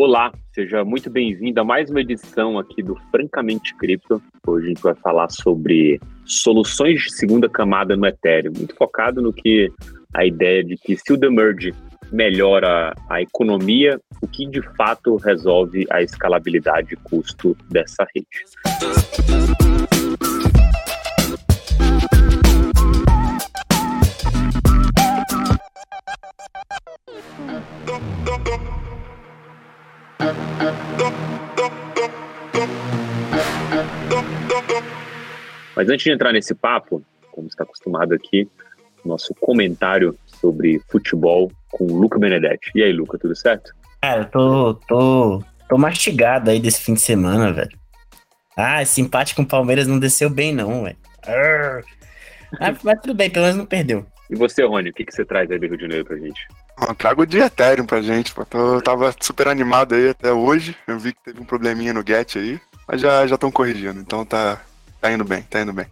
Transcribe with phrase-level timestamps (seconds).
[0.00, 4.22] Olá, seja muito bem-vindo a mais uma edição aqui do Francamente Cripto.
[4.46, 9.32] Hoje a gente vai falar sobre soluções de segunda camada no Ethereum, muito focado no
[9.32, 9.68] que
[10.14, 11.74] a ideia de que se o Demerge
[12.12, 18.28] melhora a economia, o que de fato resolve a escalabilidade e custo dessa rede.
[35.76, 38.48] Mas antes de entrar nesse papo, como está acostumado aqui,
[39.04, 42.72] nosso comentário sobre futebol com o Luca Benedetti.
[42.74, 43.72] E aí, Luca, tudo certo?
[44.02, 47.78] Cara, eu tô, tô, tô mastigado aí desse fim de semana, velho.
[48.56, 50.96] Ah, esse empate com o Palmeiras não desceu bem, não, velho.
[52.58, 54.04] Mas, mas, tudo bem, pelo menos não perdeu.
[54.28, 56.46] E você, Rony, o que, que você traz aí do Rio de Janeiro pra gente?
[56.86, 58.46] Eu trago de Ethereum pra gente, pô.
[58.52, 60.76] Eu tava super animado aí até hoje.
[60.86, 64.60] Eu vi que teve um probleminha no Get aí, mas já estão corrigindo, então tá,
[65.00, 65.86] Tá indo bem, tá indo bem.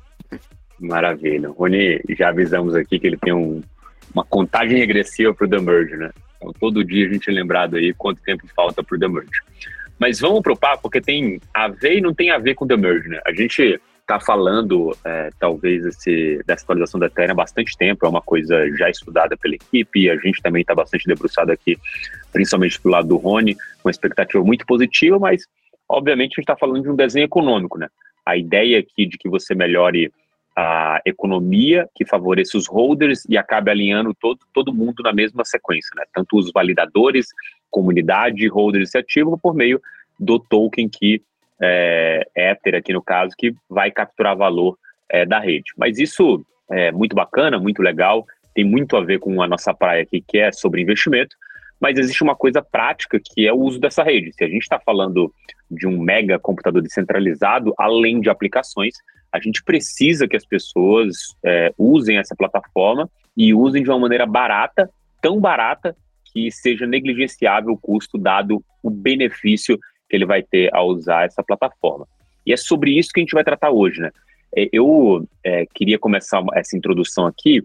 [0.79, 1.49] Maravilha.
[1.51, 3.63] Rony, já avisamos aqui que ele tem um,
[4.13, 6.11] uma contagem regressiva pro The Merge, né?
[6.37, 9.41] Então, todo dia a gente é lembrado aí quanto tempo falta pro The Merge.
[9.99, 12.69] Mas vamos pro papo, porque tem a ver e não tem a ver com o
[12.69, 13.21] The Merge, né?
[13.27, 18.09] A gente tá falando, é, talvez, esse, dessa atualização da Ethereum há bastante tempo, é
[18.09, 21.77] uma coisa já estudada pela equipe, a gente também está bastante debruçado aqui,
[22.33, 25.43] principalmente do lado do Rony, uma expectativa muito positiva, mas,
[25.89, 27.89] obviamente, a gente está falando de um desenho econômico, né?
[28.27, 30.13] a ideia aqui de que você melhore
[30.57, 35.91] a economia, que favoreça os holders e acabe alinhando todo, todo mundo na mesma sequência,
[35.95, 36.05] né?
[36.13, 37.27] Tanto os validadores,
[37.71, 39.81] comunidade, holders e ativo, por meio
[40.19, 41.23] do token que
[41.61, 45.73] é Ether aqui no caso, que vai capturar valor é, da rede.
[45.77, 50.03] Mas isso é muito bacana, muito legal, tem muito a ver com a nossa praia
[50.03, 51.37] aqui, que é sobre investimento,
[51.81, 54.33] mas existe uma coisa prática que é o uso dessa rede.
[54.33, 55.33] Se a gente está falando
[55.71, 58.95] de um mega computador descentralizado, além de aplicações,
[59.33, 64.25] a gente precisa que as pessoas é, usem essa plataforma e usem de uma maneira
[64.25, 64.89] barata,
[65.21, 65.95] tão barata
[66.33, 69.79] que seja negligenciável o custo dado o benefício
[70.09, 72.07] que ele vai ter ao usar essa plataforma.
[72.45, 74.11] E é sobre isso que a gente vai tratar hoje, né?
[74.57, 77.63] É, eu é, queria começar essa introdução aqui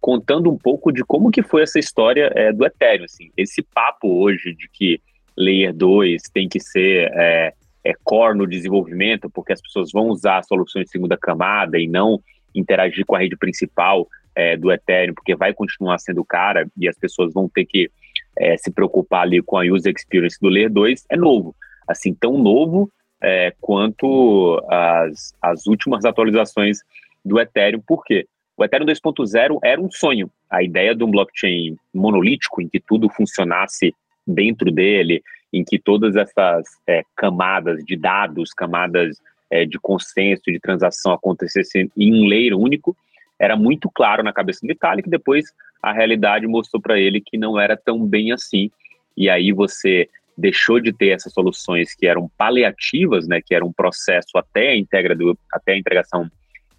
[0.00, 3.04] contando um pouco de como que foi essa história é, do Ethereum.
[3.04, 3.30] Assim.
[3.36, 5.00] Esse papo hoje de que
[5.36, 10.44] Layer 2 tem que ser é, é, core no desenvolvimento, porque as pessoas vão usar
[10.44, 12.20] soluções de segunda camada e não
[12.54, 16.98] interagir com a rede principal é, do Ethereum, porque vai continuar sendo cara e as
[16.98, 17.90] pessoas vão ter que
[18.38, 21.54] é, se preocupar ali com a user experience do Layer 2, é novo.
[21.86, 22.90] Assim, tão novo
[23.22, 26.80] é, quanto as, as últimas atualizações
[27.24, 27.80] do Ethereum.
[27.80, 28.26] Por quê?
[28.56, 30.30] O Ethereum 2.0 era um sonho.
[30.48, 33.94] A ideia de um blockchain monolítico, em que tudo funcionasse
[34.26, 35.22] dentro dele,
[35.52, 39.20] em que todas essas é, camadas de dados, camadas
[39.50, 42.96] é, de consenso, de transação acontecessem em um layer único,
[43.38, 45.46] era muito claro na cabeça do Vitalik, depois
[45.82, 48.70] a realidade mostrou para ele que não era tão bem assim.
[49.16, 53.72] E aí você deixou de ter essas soluções que eram paliativas, né, que era um
[53.72, 56.30] processo até a, integra do, até a integração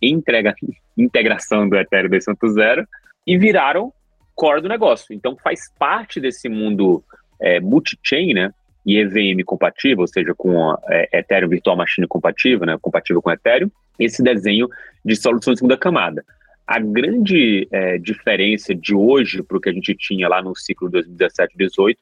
[0.02, 0.54] entrega,
[0.98, 2.86] integração do Ethereum 2.0
[3.26, 3.92] e viraram
[4.36, 5.14] core do negócio.
[5.14, 7.04] Então faz parte desse mundo
[7.40, 8.52] é, multi-chain, né?
[8.86, 12.78] E EVM compatível, ou seja, com a, é, Ethereum Virtual Machine compatível, né?
[12.80, 14.68] Compatível com Ethereum, esse desenho
[15.04, 16.24] de solução de segunda camada.
[16.68, 20.90] A grande é, diferença de hoje para o que a gente tinha lá no ciclo
[20.92, 21.98] 2017-18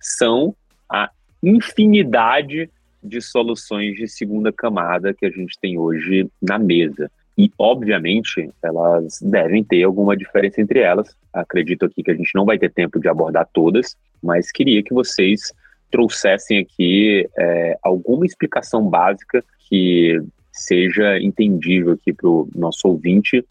[0.00, 0.54] são
[0.88, 1.10] a
[1.42, 2.70] infinidade
[3.02, 7.10] de soluções de segunda camada que a gente tem hoje na mesa.
[7.38, 11.14] E, obviamente, elas devem ter alguma diferença entre elas.
[11.32, 14.94] Acredito aqui que a gente não vai ter tempo de abordar todas, mas queria que
[14.94, 15.52] vocês
[15.90, 20.20] trouxessem aqui é, alguma explicação básica que
[20.50, 23.44] seja entendível aqui para o nosso ouvinte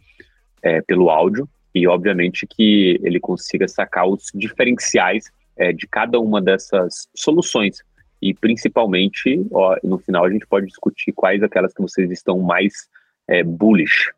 [0.62, 6.42] é, pelo áudio e, obviamente, que ele consiga sacar os diferenciais é, de cada uma
[6.42, 7.78] dessas soluções.
[8.22, 12.88] E, principalmente, ó, no final, a gente pode discutir quais aquelas que vocês estão mais
[13.28, 14.12] é, bullish.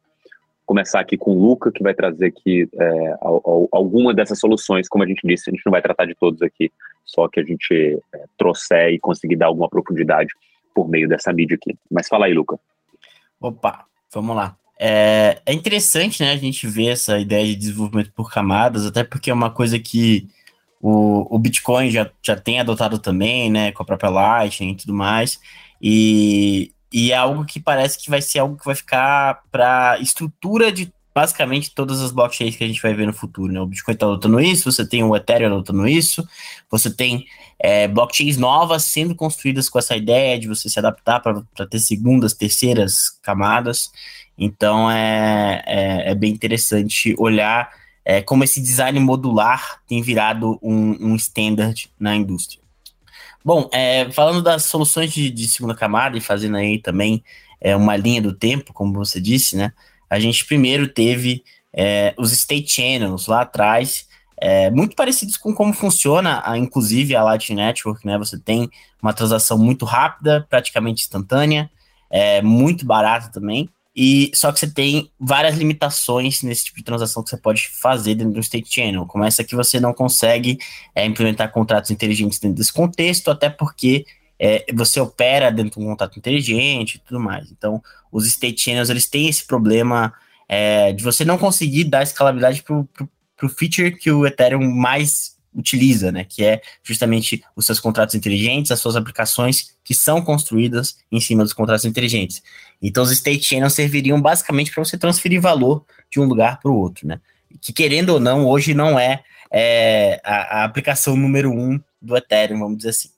[0.65, 3.13] Começar aqui com o Luca, que vai trazer aqui é,
[3.71, 4.87] alguma dessas soluções.
[4.87, 6.71] Como a gente disse, a gente não vai tratar de todos aqui,
[7.05, 10.33] só que a gente é, trouxer e conseguir dar alguma profundidade
[10.75, 11.77] por meio dessa mídia aqui.
[11.89, 12.59] Mas fala aí, Luca.
[13.39, 14.57] Opa, vamos lá.
[14.79, 19.31] É, é, interessante, né, a gente ver essa ideia de desenvolvimento por camadas, até porque
[19.31, 20.27] é uma coisa que
[20.81, 24.93] o, o Bitcoin já, já tem adotado também, né, com a própria Lightning e tudo
[24.93, 25.39] mais,
[25.81, 30.71] e, e é algo que parece que vai ser algo que vai ficar para estrutura
[30.71, 33.59] de basicamente todas as blockchains que a gente vai ver no futuro, né?
[33.59, 36.23] O Bitcoin está adotando isso, você tem o Ethereum adotando isso,
[36.69, 37.25] você tem
[37.57, 42.35] é, blockchains novas sendo construídas com essa ideia de você se adaptar para ter segundas,
[42.35, 43.91] terceiras camadas.
[44.37, 47.67] Então é, é, é bem interessante olhar
[48.09, 52.61] é, como esse design modular tem virado um, um standard na indústria.
[53.43, 57.21] Bom, é, falando das soluções de, de, segunda camada e fazendo aí também
[57.59, 59.73] é, uma linha do tempo, como você disse, né?
[60.09, 61.43] A gente primeiro teve
[61.73, 64.07] é, os state channels lá atrás,
[64.39, 68.17] é, muito parecidos com como funciona, a, inclusive, a Lightning Network, né?
[68.17, 68.69] Você tem
[69.01, 71.69] uma transação muito rápida, praticamente instantânea,
[72.09, 77.23] é, muito barata também, e só que você tem várias limitações nesse tipo de transação
[77.23, 79.07] que você pode fazer dentro do State Channel.
[79.07, 80.59] Começa que você não consegue
[80.93, 84.05] é, implementar contratos inteligentes dentro desse contexto, até porque
[84.37, 87.51] é, você opera dentro de um contrato inteligente e tudo mais.
[87.51, 90.13] Então, os State Channels eles têm esse problema
[90.47, 96.11] é, de você não conseguir dar escalabilidade para o feature que o Ethereum mais utiliza,
[96.11, 96.23] né?
[96.23, 101.43] Que é justamente os seus contratos inteligentes, as suas aplicações que são construídas em cima
[101.43, 102.43] dos contratos inteligentes.
[102.81, 106.77] Então, os state channels serviriam basicamente para você transferir valor de um lugar para o
[106.77, 107.19] outro, né?
[107.59, 112.59] Que querendo ou não, hoje não é, é a, a, aplicação número um do Ethereum,
[112.59, 113.09] vamos dizer assim.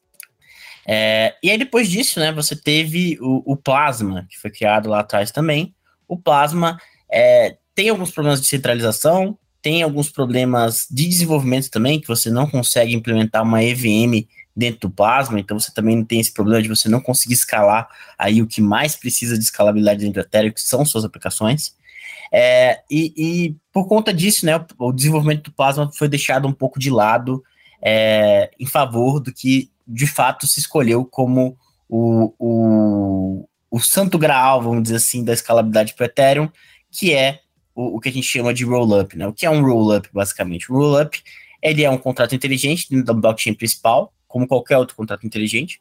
[0.87, 5.01] É, e aí, depois disso, né, você teve o, o, Plasma, que foi criado lá
[5.01, 5.75] atrás também.
[6.07, 6.79] O Plasma
[7.11, 12.47] é, tem alguns problemas de centralização, tem alguns problemas de desenvolvimento também, que você não
[12.47, 16.89] consegue implementar uma EVM dentro do Plasma, então você também tem esse problema de você
[16.89, 20.85] não conseguir escalar aí o que mais precisa de escalabilidade dentro do Ethereum, que são
[20.85, 21.73] suas aplicações.
[22.31, 26.79] É, e, e, por conta disso, né, o desenvolvimento do Plasma foi deixado um pouco
[26.79, 27.43] de lado
[27.81, 31.57] é, em favor do que de fato se escolheu como
[31.87, 36.49] o, o, o santo graal, vamos dizer assim, da escalabilidade para Ethereum,
[36.91, 37.39] que é
[37.79, 39.25] o, o que a gente chama de roll-up, né?
[39.25, 40.69] O que é um roll-up, basicamente?
[40.69, 41.23] O roll-up,
[41.61, 45.79] ele é um contrato inteligente dentro da blockchain principal, como qualquer outro contrato inteligente,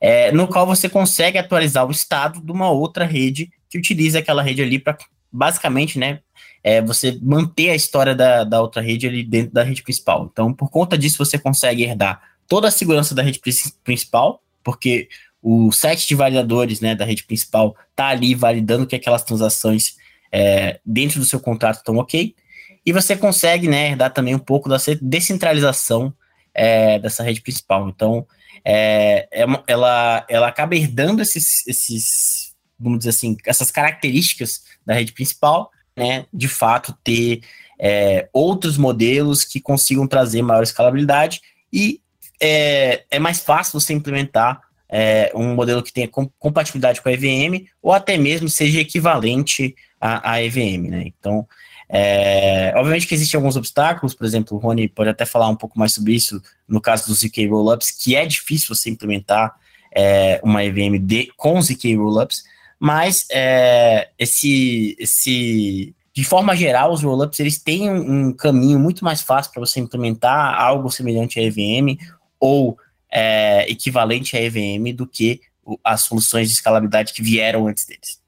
[0.00, 4.40] é, no qual você consegue atualizar o estado de uma outra rede que utiliza aquela
[4.40, 4.96] rede ali para,
[5.32, 6.20] basicamente, né,
[6.62, 10.28] é, você manter a história da, da outra rede ali dentro da rede principal.
[10.30, 13.40] Então, por conta disso, você consegue herdar toda a segurança da rede
[13.82, 15.08] principal, porque
[15.42, 19.96] o set de validadores né, da rede principal está ali validando que aquelas transações
[20.32, 22.34] é, dentro do seu contrato estão ok.
[22.84, 26.12] E você consegue né, dar também um pouco da descentralização
[26.54, 27.88] é, dessa rede principal.
[27.88, 28.26] Então,
[28.64, 35.12] é, é ela, ela acaba herdando esses, esses, vamos dizer assim, essas características da rede
[35.12, 37.42] principal, né, de fato ter
[37.78, 41.40] é, outros modelos que consigam trazer maior escalabilidade
[41.72, 42.00] e
[42.40, 46.08] é, é mais fácil você implementar é, um modelo que tenha
[46.38, 51.04] compatibilidade com a EVM ou até mesmo seja equivalente à, à EVM, né?
[51.06, 51.46] Então,
[51.88, 55.78] é, obviamente que existem alguns obstáculos, por exemplo, o Rony pode até falar um pouco
[55.78, 59.54] mais sobre isso no caso dos ZK Rollups, que é difícil você implementar
[59.94, 62.42] é, uma EVM de, com ZK Rollups,
[62.80, 69.04] mas é, esse, esse, de forma geral, os rollups eles têm um, um caminho muito
[69.04, 71.96] mais fácil para você implementar algo semelhante à EVM
[72.40, 72.76] ou
[73.08, 75.42] é, equivalente à EVM do que
[75.84, 78.21] as soluções de escalabilidade que vieram antes deles.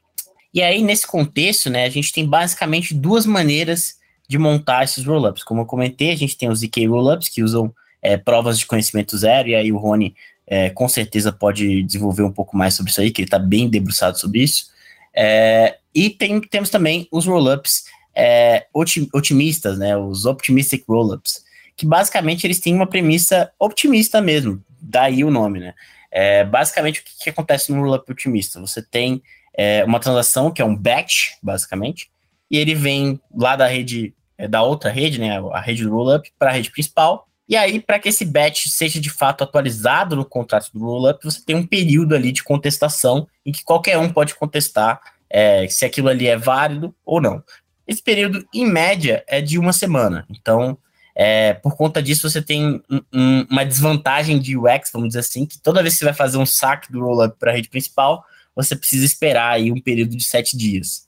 [0.54, 3.96] E aí, nesse contexto, né, a gente tem basicamente duas maneiras
[4.28, 5.42] de montar esses rollups.
[5.42, 9.18] Como eu comentei, a gente tem os ZK rollups, que usam é, provas de conhecimento
[9.18, 10.14] zero, e aí o Rony
[10.46, 13.68] é, com certeza pode desenvolver um pouco mais sobre isso aí, que ele está bem
[13.68, 14.70] debruçado sobre isso.
[15.12, 18.66] É, e tem, temos também os rollups é,
[19.12, 21.44] otimistas, né, os optimistic rollups,
[21.76, 25.75] que basicamente eles têm uma premissa otimista mesmo, daí o nome, né?
[26.12, 28.61] É, basicamente, o que, que acontece no rollup otimista?
[28.61, 29.20] Você tem
[29.56, 32.11] é, uma transação que é um batch, basicamente,
[32.50, 36.30] e ele vem lá da rede, é, da outra rede, né, a rede do rollup,
[36.38, 40.25] para a rede principal, e aí, para que esse batch seja de fato atualizado no
[40.25, 44.34] contrato do rollup, você tem um período ali de contestação em que qualquer um pode
[44.34, 47.42] contestar é, se aquilo ali é válido ou não.
[47.87, 50.26] Esse período, em média, é de uma semana.
[50.30, 50.78] Então,
[51.14, 55.44] é, por conta disso, você tem um, um, uma desvantagem de UX, vamos dizer assim,
[55.44, 58.25] que toda vez que você vai fazer um saque do rollup para a rede principal,
[58.54, 61.06] você precisa esperar aí um período de sete dias.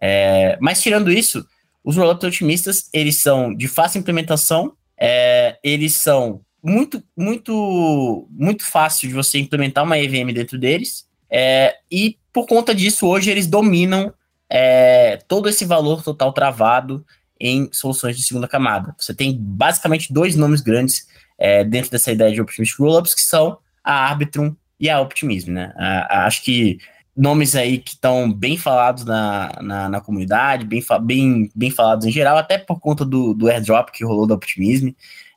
[0.00, 1.46] É, mas tirando isso,
[1.84, 9.08] os rollups otimistas, eles são de fácil implementação, é, eles são muito, muito, muito fácil
[9.08, 14.12] de você implementar uma EVM dentro deles, é, e por conta disso, hoje eles dominam
[14.48, 17.04] é, todo esse valor total travado
[17.40, 18.94] em soluções de segunda camada.
[18.98, 21.06] Você tem basicamente dois nomes grandes
[21.38, 25.72] é, dentro dessa ideia de Optimistic Rollups, que são a Arbitrum e a Optimism, né?
[25.76, 26.78] A, a, acho que
[27.16, 32.10] nomes aí que estão bem falados na, na, na comunidade, bem, bem, bem falados em
[32.10, 34.88] geral, até por conta do, do airdrop que rolou da Optimism,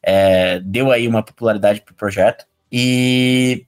[0.01, 2.47] é, deu aí uma popularidade para o projeto.
[2.71, 3.67] E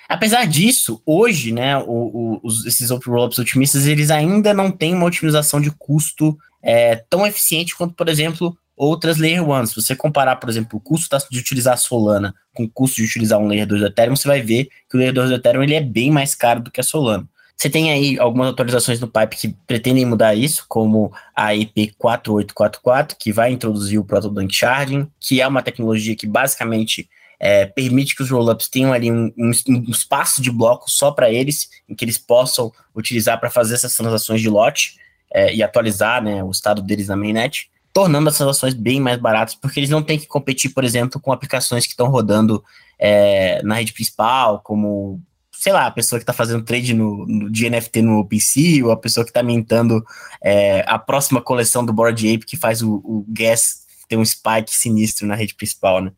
[0.10, 5.06] Apesar disso, hoje, né, o, o, os, esses rollups otimistas, eles ainda não têm uma
[5.06, 9.68] otimização de custo é, tão eficiente quanto, por exemplo, outras Layer 1.
[9.68, 13.38] Se você comparar, por exemplo, o custo de utilizar Solana com o custo de utilizar
[13.38, 15.76] um Layer 2 do Ethereum, você vai ver que o Layer 2 do Ethereum ele
[15.76, 17.28] é bem mais caro do que a Solana.
[17.56, 23.16] Você tem aí algumas atualizações no pipe que pretendem mudar isso, como a IP 4844,
[23.20, 27.08] que vai introduzir o Proto Bank Sharding, que é uma tecnologia que basicamente
[27.40, 31.30] é, permite que os rollups tenham ali um, um, um espaço de bloco só para
[31.32, 34.96] eles, em que eles possam utilizar para fazer essas transações de lote
[35.32, 39.56] é, e atualizar né, o estado deles na mainnet tornando as transações bem mais baratas,
[39.56, 42.64] porque eles não têm que competir, por exemplo, com aplicações que estão rodando
[42.98, 45.22] é, na rede principal, como,
[45.52, 48.92] sei lá, a pessoa que está fazendo trade no, no, de NFT no OpenSea, ou
[48.92, 50.04] a pessoa que está mintando
[50.44, 53.82] é, a próxima coleção do Board Ape que faz o, o gas
[54.12, 56.12] ter um spike sinistro na rede principal, né?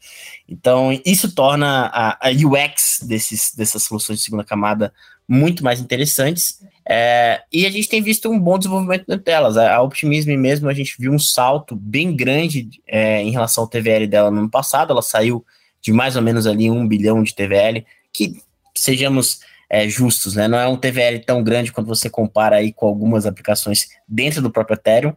[0.50, 4.92] Então, isso torna a, a UX desses, dessas soluções de segunda camada
[5.28, 6.60] muito mais interessantes.
[6.88, 9.58] É, e a gente tem visto um bom desenvolvimento delas.
[9.58, 13.70] A, a Optimism mesmo, a gente viu um salto bem grande é, em relação ao
[13.70, 14.92] TVL dela no ano passado.
[14.92, 15.46] Ela saiu
[15.82, 18.42] de mais ou menos ali um bilhão de TVL, que
[18.76, 20.48] sejamos é, justos, né?
[20.48, 24.52] Não é um TVL tão grande quando você compara aí com algumas aplicações dentro do
[24.52, 25.14] próprio Ethereum,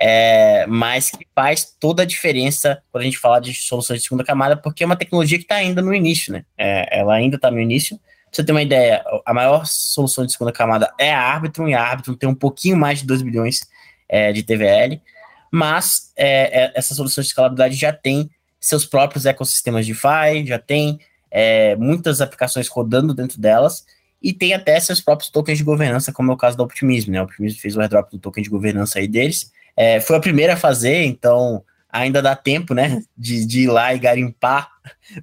[0.00, 4.24] é, mas que faz toda a diferença quando a gente fala de soluções de segunda
[4.24, 6.44] camada, porque é uma tecnologia que está ainda no início, né?
[6.56, 7.98] É, ela ainda está no início,
[8.36, 11.82] você ter uma ideia, a maior solução de segunda camada é a Arbitrum, e a
[11.82, 13.60] Arbitrum tem um pouquinho mais de 2 bilhões
[14.08, 15.00] é, de TVL,
[15.50, 20.58] mas é, é, essa solução de escalabilidade já tem seus próprios ecossistemas de DeFi, já
[20.58, 20.98] tem
[21.30, 23.84] é, muitas aplicações rodando dentro delas,
[24.22, 27.20] e tem até seus próprios tokens de governança, como é o caso da Optimism, né?
[27.20, 29.52] O Optimism fez o airdrop do token de governança aí deles.
[29.76, 31.62] É, foi a primeira a fazer, então
[31.98, 34.70] ainda dá tempo, né, de, de ir lá e garimpar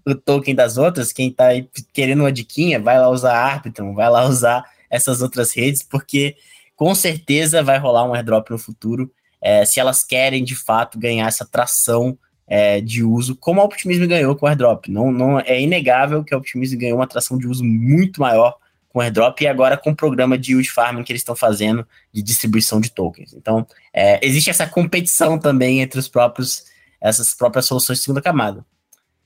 [0.05, 1.11] o token das outras.
[1.11, 1.49] Quem tá
[1.93, 6.35] querendo uma diquinha, vai lá usar Arbitrum, vai lá usar essas outras redes, porque
[6.75, 9.11] com certeza vai rolar um airdrop no futuro,
[9.41, 14.05] é, se elas querem de fato ganhar essa tração é, de uso, como a Optimism
[14.05, 14.87] ganhou com o airdrop.
[14.87, 18.55] Não, não é inegável que a Optimism ganhou uma tração de uso muito maior
[18.93, 22.21] com airdrop e agora com o programa de yield farming que eles estão fazendo de
[22.21, 23.33] distribuição de tokens.
[23.33, 26.71] Então, é, existe essa competição também entre os próprios
[27.01, 28.65] essas próprias soluções de segunda camada.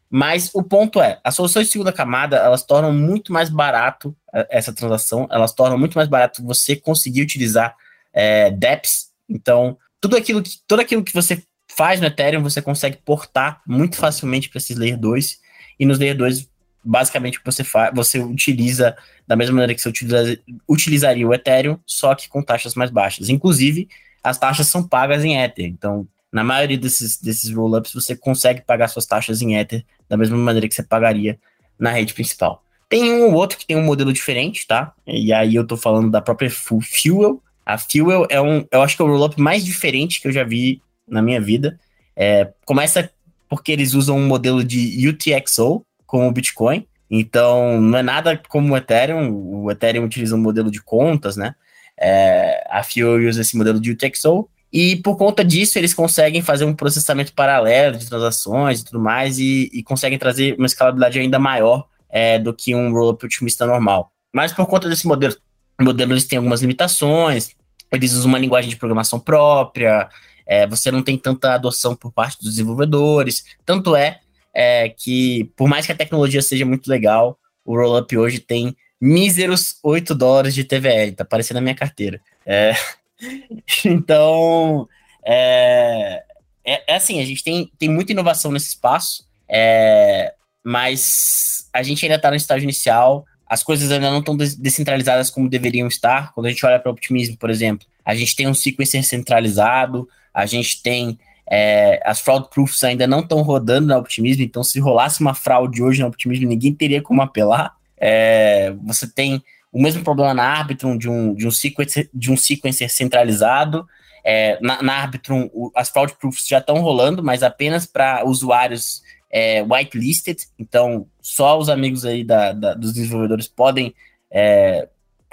[0.10, 4.48] Mas o ponto é, as soluções de segunda camada, elas tornam muito mais barato é,
[4.50, 7.76] essa transação, elas tornam muito mais barato você conseguir utilizar
[8.14, 9.12] é, DEPs.
[9.30, 13.98] Então, tudo aquilo que, tudo aquilo que você faz no Ethereum, você consegue portar muito
[13.98, 15.40] facilmente para esses Layer 2.
[15.80, 16.50] E nos Layer 2,
[16.84, 18.96] basicamente, você faz, você utiliza
[19.28, 23.30] da mesma maneira que você utiliza, utilizaria o Ethereum, só que com taxas mais baixas.
[23.30, 23.88] Inclusive,
[24.24, 25.66] as taxas são pagas em Ether.
[25.66, 30.38] Então, na maioria desses, desses roll-ups, você consegue pagar suas taxas em Ether da mesma
[30.38, 31.40] maneira que você pagaria
[31.80, 32.64] na rede principal.
[32.90, 34.94] Tem um ou outro que tem um modelo diferente, tá?
[35.06, 37.42] E aí eu tô falando da própria Fuel.
[37.66, 40.44] A Fuel é um, eu acho que é o roll-up mais diferente que eu já
[40.44, 41.80] vi na minha vida.
[42.16, 43.10] É, começa
[43.50, 46.88] porque eles usam um modelo de UTXO com o Bitcoin.
[47.12, 49.30] Então, não é nada como o Ethereum.
[49.32, 51.54] O Ethereum utiliza um modelo de contas, né?
[52.00, 54.50] É, a Fuel usa esse modelo de UTXO.
[54.72, 59.40] E por conta disso, eles conseguem fazer um processamento paralelo de transações e tudo mais,
[59.40, 64.12] e, e conseguem trazer uma escalabilidade ainda maior é, do que um rollup otimista normal.
[64.34, 65.36] Mas por conta desse modelo,
[65.80, 67.52] modelo eles têm algumas limitações,
[67.92, 70.10] eles usam uma linguagem de programação própria,
[70.46, 73.44] é, você não tem tanta adoção por parte dos desenvolvedores.
[73.66, 74.20] Tanto é,
[74.60, 79.78] é que, por mais que a tecnologia seja muito legal, o Rollup hoje tem míseros
[79.84, 82.20] 8 dólares de TVL, tá aparecendo na minha carteira.
[82.44, 82.74] É,
[83.86, 84.90] então,
[85.24, 86.24] é,
[86.66, 90.34] é, é, assim, a gente tem, tem muita inovação nesse espaço, é,
[90.64, 95.48] mas a gente ainda está no estágio inicial, as coisas ainda não estão descentralizadas como
[95.48, 96.34] deveriam estar.
[96.34, 100.10] Quando a gente olha para o Optimism, por exemplo, a gente tem um sequencer centralizado,
[100.34, 104.80] a gente tem é, as fraud proofs ainda não estão rodando na Optimism, então se
[104.80, 107.76] rolasse uma fraude hoje na Optimism, ninguém teria como apelar.
[107.98, 112.38] É, você tem o mesmo problema na Arbitrum de um, de um, sequencer, de um
[112.38, 113.88] sequencer centralizado.
[114.24, 119.02] É, na, na Arbitrum, o, as fraud proofs já estão rolando, mas apenas para usuários
[119.32, 123.94] é, whitelisted, então só os amigos aí da, da dos desenvolvedores podem
[124.32, 124.88] é,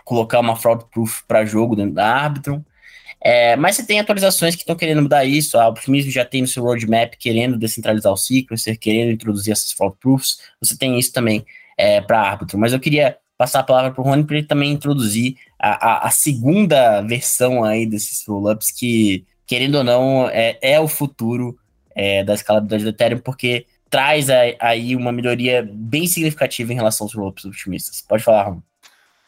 [0.04, 2.62] colocar uma fraud proof para jogo dentro da Arbitrum.
[3.26, 5.58] É, mas você tem atualizações que estão querendo mudar isso.
[5.58, 9.96] A Optimism já tem no seu roadmap querendo descentralizar o sequencer, querendo introduzir essas fraud
[9.98, 10.40] proofs.
[10.60, 11.44] Você tem isso também
[11.78, 12.58] é, para árbitro.
[12.58, 16.08] Mas eu queria passar a palavra para o Rony para ele também introduzir a, a,
[16.08, 21.58] a, segunda versão aí desses rollups que, querendo ou não, é, é o futuro
[21.94, 27.14] é, da escalabilidade do Ethereum, porque traz aí uma melhoria bem significativa em relação aos
[27.14, 28.02] rollups otimistas.
[28.02, 28.62] Pode falar, Rony.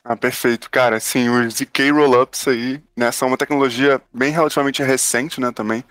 [0.09, 0.71] Ah, perfeito.
[0.71, 5.83] Cara, sim, os ZK Rollups aí, né, são uma tecnologia bem relativamente recente, né, também,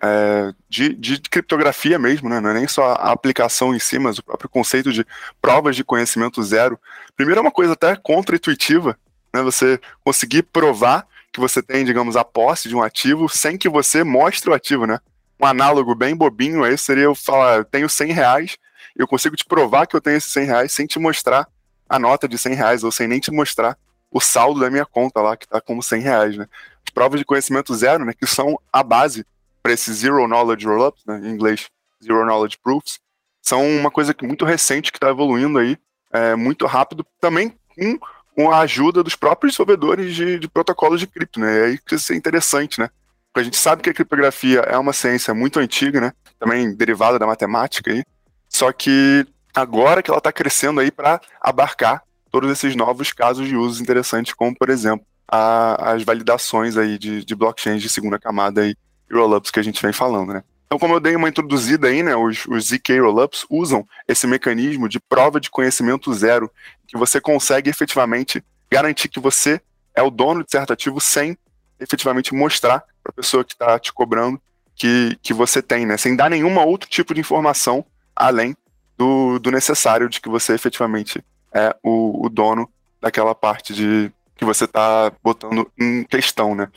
[0.00, 4.16] é, de, de, criptografia mesmo, né, não é nem só a aplicação em si, mas
[4.16, 5.04] o próprio conceito de
[5.42, 6.78] provas de conhecimento zero.
[7.16, 8.96] Primeiro é uma coisa até contra-intuitiva,
[9.34, 13.68] né, você conseguir provar que você tem, digamos, a posse de um ativo sem que
[13.68, 15.00] você mostre o ativo, né.
[15.40, 18.56] Um análogo bem bobinho aí seria eu falar, eu tenho 100 reais,
[18.94, 21.48] eu consigo te provar que eu tenho esses 100 reais sem te mostrar
[21.88, 23.76] a nota de 100 reais, ou sem nem te mostrar
[24.10, 26.46] o saldo da minha conta lá, que está como 100 reais, né?
[26.86, 29.26] As provas de conhecimento zero, né, que são a base
[29.62, 31.68] para esses Zero Knowledge Rollups, né, em inglês,
[32.02, 33.00] Zero Knowledge Proofs,
[33.42, 35.76] são uma coisa que muito recente que está evoluindo aí,
[36.12, 37.98] é, muito rápido, também com,
[38.34, 41.58] com a ajuda dos próprios desenvolvedores de, de protocolos de cripto, né?
[41.58, 42.88] E aí que isso é interessante, né?
[43.26, 46.12] Porque a gente sabe que a criptografia é uma ciência muito antiga, né?
[46.38, 48.04] Também derivada da matemática aí.
[48.48, 53.56] Só que agora que ela está crescendo aí para abarcar todos esses novos casos de
[53.56, 58.66] usos interessantes, como, por exemplo, a, as validações aí de, de blockchains de segunda camada
[58.66, 58.76] e
[59.10, 60.42] rollups que a gente vem falando, né?
[60.66, 64.88] Então, como eu dei uma introduzida aí, né, os, os ZK Rollups usam esse mecanismo
[64.88, 66.50] de prova de conhecimento zero,
[66.88, 69.60] que você consegue efetivamente garantir que você
[69.94, 71.38] é o dono de certo ativo sem
[71.78, 74.40] efetivamente mostrar para a pessoa que está te cobrando
[74.74, 75.96] que, que você tem, né?
[75.96, 77.84] Sem dar nenhum outro tipo de informação
[78.16, 78.56] além
[78.96, 82.68] do, do necessário de que você efetivamente é o, o dono
[83.00, 86.68] daquela parte de que você está botando em questão, né?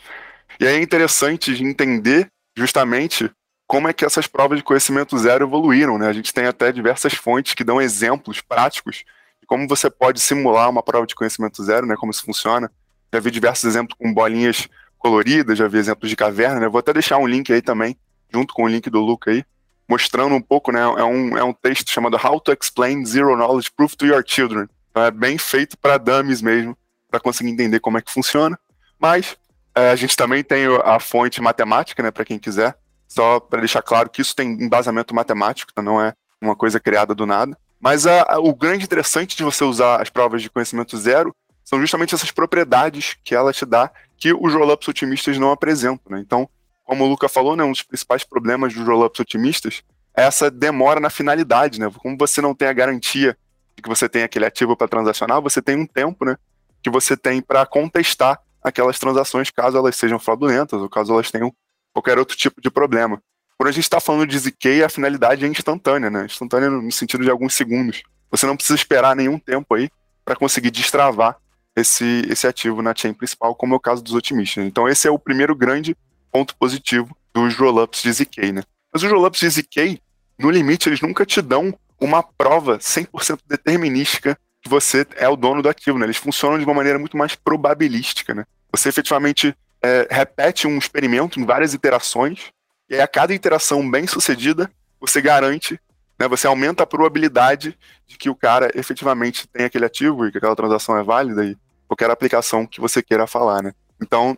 [0.60, 3.32] E aí é interessante de entender justamente
[3.68, 6.08] como é que essas provas de conhecimento zero evoluíram, né?
[6.08, 9.04] A gente tem até diversas fontes que dão exemplos práticos
[9.42, 11.96] de como você pode simular uma prova de conhecimento zero, né?
[11.98, 12.72] Como isso funciona.
[13.14, 16.68] Já vi diversos exemplos com bolinhas coloridas, já vi exemplos de caverna, né?
[16.68, 17.96] Vou até deixar um link aí também,
[18.32, 19.44] junto com o link do Luca aí,
[19.88, 20.82] mostrando um pouco, né?
[20.82, 24.68] É um, é um texto chamado How to Explain Zero Knowledge Proof to Your Children.
[24.92, 26.78] Então é bem feito para dummies mesmo,
[27.10, 28.60] para conseguir entender como é que funciona.
[29.00, 29.38] Mas
[29.76, 32.12] é, a gente também tem a fonte matemática, né?
[32.12, 32.76] Para quem quiser.
[33.08, 37.16] Só para deixar claro que isso tem embasamento matemático, então não é uma coisa criada
[37.16, 37.58] do nada.
[37.80, 41.80] Mas a, a, o grande interessante de você usar as provas de conhecimento zero são
[41.80, 46.16] justamente essas propriedades que ela te dá que os rollups otimistas não apresentam.
[46.18, 46.24] Né?
[46.26, 46.50] Então,
[46.88, 49.84] como o Luca falou, né, um dos principais problemas dos rollups otimistas
[50.16, 51.92] é essa demora na finalidade, né?
[51.98, 53.38] Como você não tem a garantia
[53.76, 56.38] de que você tem aquele ativo para transacionar, você tem um tempo, né,
[56.82, 61.54] que você tem para contestar aquelas transações caso elas sejam fraudulentas ou caso elas tenham
[61.94, 63.22] qualquer outro tipo de problema.
[63.58, 66.26] Quando a gente está falando de ZK, a finalidade é instantânea, né?
[66.26, 68.02] Instantânea no sentido de alguns segundos.
[68.32, 69.90] Você não precisa esperar nenhum tempo aí
[70.24, 71.36] para conseguir destravar
[71.76, 74.64] esse, esse ativo na chain principal, como é o caso dos otimistas.
[74.66, 75.98] Então esse é o primeiro grande
[76.32, 78.64] ponto positivo dos rollups de ZK, né?
[78.94, 80.02] Mas os rollups de ZK,
[80.38, 85.62] no limite, eles nunca te dão uma prova 100% determinística que você é o dono
[85.62, 86.06] do ativo, né?
[86.06, 88.46] Eles funcionam de uma maneira muito mais probabilística, né?
[88.72, 92.52] Você efetivamente é, repete um experimento em várias iterações,
[92.90, 95.80] e aí a cada iteração bem sucedida, você garante,
[96.20, 100.38] né, você aumenta a probabilidade de que o cara efetivamente tem aquele ativo e que
[100.38, 101.56] aquela transação é válida e
[101.88, 103.74] qualquer aplicação que você queira falar, né?
[104.02, 104.38] Então,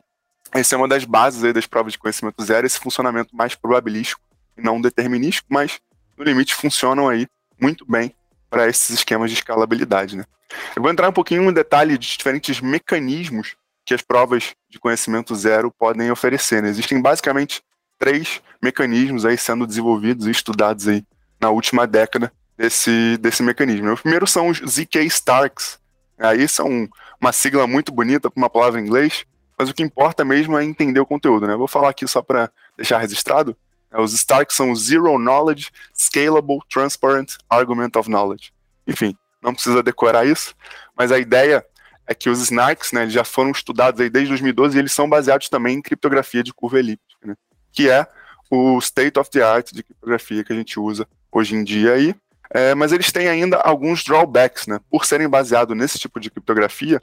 [0.52, 4.22] essa é uma das bases aí das provas de conhecimento zero, esse funcionamento mais probabilístico
[4.58, 5.80] e não determinístico, mas
[6.18, 7.28] no limite funcionam aí
[7.60, 8.14] muito bem
[8.50, 10.26] para esses esquemas de escalabilidade, né?
[10.76, 15.36] Eu vou entrar um pouquinho no detalhe de diferentes mecanismos que as provas de conhecimento
[15.36, 16.62] zero podem oferecer.
[16.62, 16.70] Né?
[16.70, 17.62] Existem basicamente
[17.98, 21.04] três mecanismos aí sendo desenvolvidos e estudados aí
[21.40, 23.92] na última década desse, desse mecanismo.
[23.92, 25.80] O primeiro são os ZK Starks.
[26.18, 29.26] Aí são uma sigla muito bonita para uma palavra em inglês,
[29.60, 31.54] mas o que importa mesmo é entender o conteúdo, né?
[31.58, 33.58] vou falar aqui só para deixar registrado.
[33.91, 38.54] É, os Starks são Zero Knowledge, Scalable, Transparent Argument of Knowledge.
[38.88, 40.56] Enfim, não precisa decorar isso,
[40.95, 41.65] mas a ideia
[42.08, 45.50] é que os snarks, né, já foram estudados aí desde 2012 e eles são baseados
[45.50, 47.36] também em criptografia de curva elíptica, né,
[47.74, 48.08] que é
[48.50, 52.15] o state of the art de criptografia que a gente usa hoje em dia aí.
[52.52, 54.80] É, mas eles têm ainda alguns drawbacks, né?
[54.89, 57.00] Por serem baseados nesse tipo de criptografia,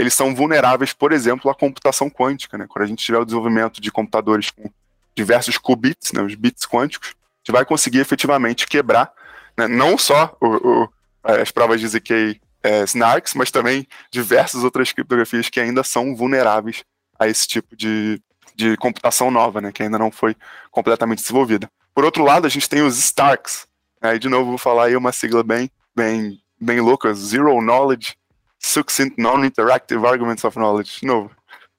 [0.00, 2.64] eles são vulneráveis, por exemplo, à computação quântica, né?
[2.66, 4.70] Quando a gente tiver o desenvolvimento de computadores com
[5.14, 9.12] diversos qubits, né, os bits quânticos, a gente vai conseguir efetivamente quebrar
[9.58, 10.88] né, não só o, o,
[11.22, 16.82] as provas de ZK é, SNARKs, mas também diversas outras criptografias que ainda são vulneráveis
[17.18, 18.22] a esse tipo de,
[18.56, 20.34] de computação nova, né, que ainda não foi
[20.70, 21.70] completamente desenvolvida.
[21.94, 23.66] Por outro lado, a gente tem os STARKs,
[24.00, 28.14] aí de novo vou falar aí uma sigla bem, bem, bem louca, Zero Knowledge
[28.60, 31.00] Succinct Non-Interactive Arguments of Knowledge.
[31.00, 31.30] De novo,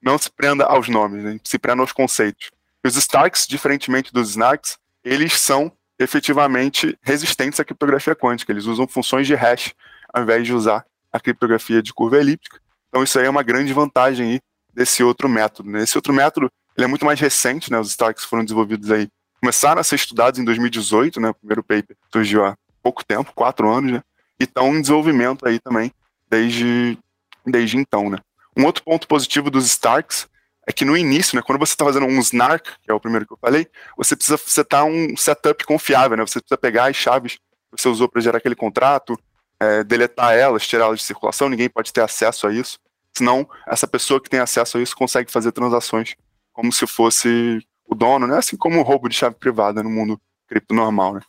[0.02, 2.50] não se prenda aos nomes, né, se prenda aos conceitos.
[2.84, 8.50] Os Starks, diferentemente dos Snarks, eles são efetivamente resistentes à criptografia quântica.
[8.50, 9.72] Eles usam funções de hash
[10.12, 12.60] ao invés de usar a criptografia de curva elíptica.
[12.88, 14.40] Então isso aí é uma grande vantagem aí
[14.74, 15.70] desse outro método.
[15.70, 15.84] Né?
[15.84, 17.78] Esse outro método ele é muito mais recente, né?
[17.78, 19.06] Os Starks foram desenvolvidos aí,
[19.40, 21.28] começaram a ser estudados em 2018, né?
[21.28, 24.02] O primeiro paper surgiu há pouco tempo, quatro anos, né?
[24.40, 25.92] E estão em desenvolvimento aí também
[26.32, 26.98] desde,
[27.44, 28.18] desde então, né?
[28.56, 30.26] Um outro ponto positivo dos Starks
[30.66, 33.26] é que no início, né, quando você está fazendo um snark, que é o primeiro
[33.26, 36.26] que eu falei, você precisa setar um setup confiável, né?
[36.26, 37.40] Você precisa pegar as chaves que
[37.78, 39.18] você usou para gerar aquele contrato,
[39.60, 42.78] é, deletar elas, tirar elas de circulação, ninguém pode ter acesso a isso.
[43.14, 46.14] Senão, essa pessoa que tem acesso a isso consegue fazer transações
[46.52, 48.38] como se fosse o dono, né?
[48.38, 51.20] Assim como o roubo de chave privada no mundo cripto normal, né?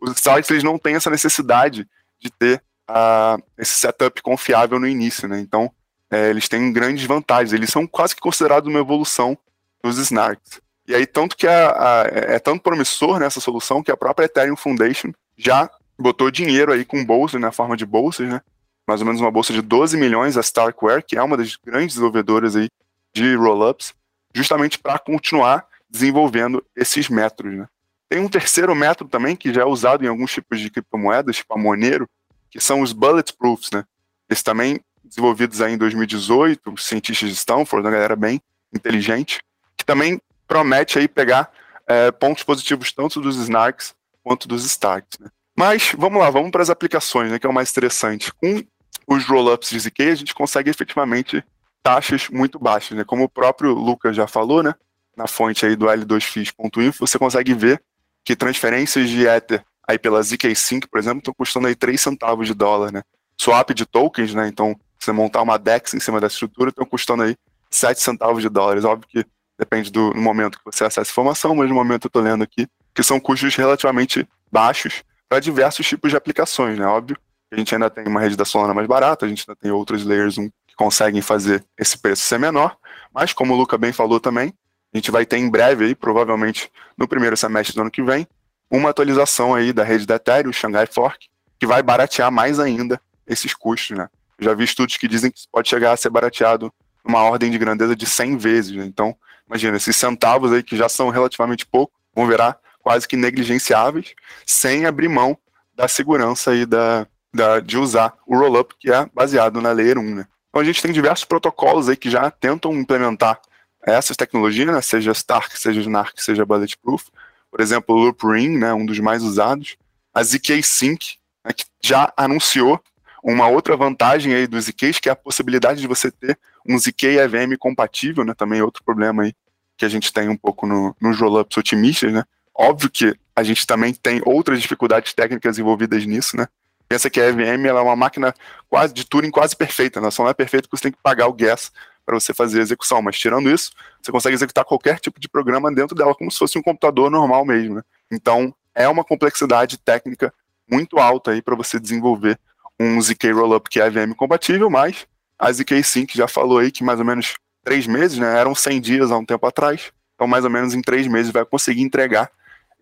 [0.00, 5.28] Os sites, eles não têm essa necessidade de ter uh, esse setup confiável no início,
[5.28, 5.40] né?
[5.40, 5.70] Então,
[6.10, 7.52] é, eles têm grandes vantagens.
[7.52, 9.38] Eles são quase que considerados uma evolução
[9.82, 10.60] dos snarks.
[10.86, 14.56] E aí, tanto que a, a, é tanto promissor nessa solução que a própria Ethereum
[14.56, 18.40] Foundation já botou dinheiro aí com bolsas, na né, forma de bolsas, né?
[18.88, 21.94] Mais ou menos uma bolsa de 12 milhões a Starkware, que é uma das grandes
[21.94, 22.68] desenvolvedoras aí
[23.14, 23.94] de rollups,
[24.34, 27.66] justamente para continuar desenvolvendo esses métodos, né?
[28.08, 31.54] Tem um terceiro método também que já é usado em alguns tipos de criptomoedas, tipo
[31.54, 32.08] a Monero,
[32.50, 33.84] que são os bulletproofs, né?
[34.28, 38.40] Esses também desenvolvidos aí em 2018, cientistas de Stanford, uma galera bem
[38.72, 39.40] inteligente,
[39.76, 41.50] que também promete aí pegar
[41.86, 45.18] é, pontos positivos tanto dos snarks quanto dos stacks.
[45.18, 45.28] Né?
[45.56, 48.32] Mas vamos lá, vamos para as aplicações, né, que é o mais interessante.
[48.34, 48.62] Com
[49.06, 51.44] os rollups de ZK, a gente consegue efetivamente
[51.82, 53.04] taxas muito baixas, né?
[53.04, 54.74] Como o próprio Lucas já falou, né?
[55.16, 57.82] Na fonte aí do L2FIS.info, você consegue ver
[58.24, 62.46] que transferências de Ether aí pela ZK Sync, por exemplo, estão custando aí 3 centavos
[62.46, 63.02] de dólar, né?
[63.40, 64.48] Swap de tokens, né?
[64.48, 67.36] Então, você montar uma DEX em cima dessa estrutura, estão custando aí
[67.70, 68.84] 7 centavos de dólares.
[68.84, 69.26] Óbvio que
[69.58, 72.66] depende do momento que você acessa a informação, mas no momento eu estou lendo aqui,
[72.94, 76.86] que são custos relativamente baixos para diversos tipos de aplicações, né?
[76.86, 77.16] Óbvio
[77.52, 80.04] a gente ainda tem uma rede da Solana mais barata, a gente ainda tem outros
[80.04, 82.76] layers 1 que conseguem fazer esse preço ser menor,
[83.12, 84.54] mas como o Luca bem falou também,
[84.94, 88.26] a gente vai ter em breve aí, provavelmente no primeiro semestre do ano que vem,
[88.70, 91.28] uma atualização aí da rede da Ethereum, o Shanghai Fork,
[91.58, 94.08] que vai baratear mais ainda esses custos, né?
[94.40, 96.72] já vi estudos que dizem que pode chegar a ser barateado
[97.04, 98.76] numa ordem de grandeza de 100 vezes.
[98.76, 98.84] Né?
[98.84, 99.14] Então,
[99.46, 104.14] imagina, esses centavos aí que já são relativamente pouco, vão virar quase que negligenciáveis,
[104.46, 105.36] sem abrir mão
[105.74, 110.14] da segurança aí da, da, de usar o rollup, que é baseado na Layer 1.
[110.14, 110.26] Né?
[110.48, 113.40] Então, a gente tem diversos protocolos aí que já tentam implementar
[113.82, 114.80] essas tecnologias, né?
[114.80, 117.04] seja Stark, seja Snark, seja Bulletproof.
[117.50, 118.72] Por exemplo, o Loop Ring, né?
[118.72, 119.76] um dos mais usados.
[120.14, 121.52] A ZK Sync, né?
[121.52, 122.80] que já anunciou
[123.22, 127.18] uma outra vantagem aí dos ZKs, que é a possibilidade de você ter um ZK
[127.18, 128.34] EVM compatível, né?
[128.34, 129.34] Também é outro problema aí
[129.76, 132.24] que a gente tem um pouco no, nos rollups otimistas, né?
[132.54, 136.46] Óbvio que a gente também tem outras dificuldades técnicas envolvidas nisso, né?
[136.88, 138.34] Pensa que a EVM ela é uma máquina
[138.68, 140.10] quase de Turing quase perfeita, né?
[140.10, 141.70] Só não é perfeita porque você tem que pagar o gas
[142.10, 143.70] para você fazer a execução, mas tirando isso,
[144.02, 147.44] você consegue executar qualquer tipo de programa dentro dela como se fosse um computador normal
[147.44, 147.82] mesmo, né?
[148.10, 150.34] Então, é uma complexidade técnica
[150.68, 152.36] muito alta aí para você desenvolver
[152.80, 155.06] um ZK Rollup que é IVM compatível, mas
[155.38, 158.38] a ZK Sync já falou aí que mais ou menos três meses, né?
[158.38, 161.44] Eram 100 dias há um tempo atrás, então mais ou menos em três meses vai
[161.44, 162.28] conseguir entregar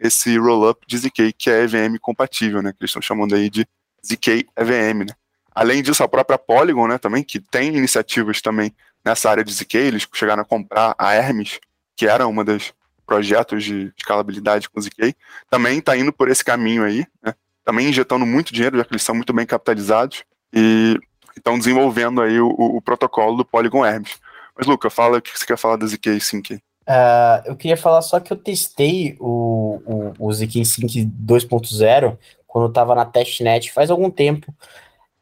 [0.00, 2.72] esse rollup de ZK que é EVM compatível, né?
[2.72, 3.68] Que eles estão chamando aí de
[4.02, 5.14] ZK EVM, né?
[5.58, 8.72] Além disso, a própria Polygon, né, também, que tem iniciativas também
[9.04, 11.58] nessa área de ZK, eles chegaram a comprar a Hermes,
[11.96, 12.72] que era uma das
[13.06, 15.16] projetos de escalabilidade com o ZK,
[15.48, 17.34] também está indo por esse caminho aí, né?
[17.64, 20.98] também injetando muito dinheiro, já que eles são muito bem capitalizados, e
[21.36, 24.18] estão desenvolvendo aí o, o, protocolo do Polygon Hermes.
[24.56, 26.54] Mas, Luca, fala o que você quer falar da ZK Sync.
[26.54, 32.64] Uh, eu queria falar só que eu testei o, o, o ZK Sync 2.0 quando
[32.64, 34.52] eu estava na testnet faz algum tempo,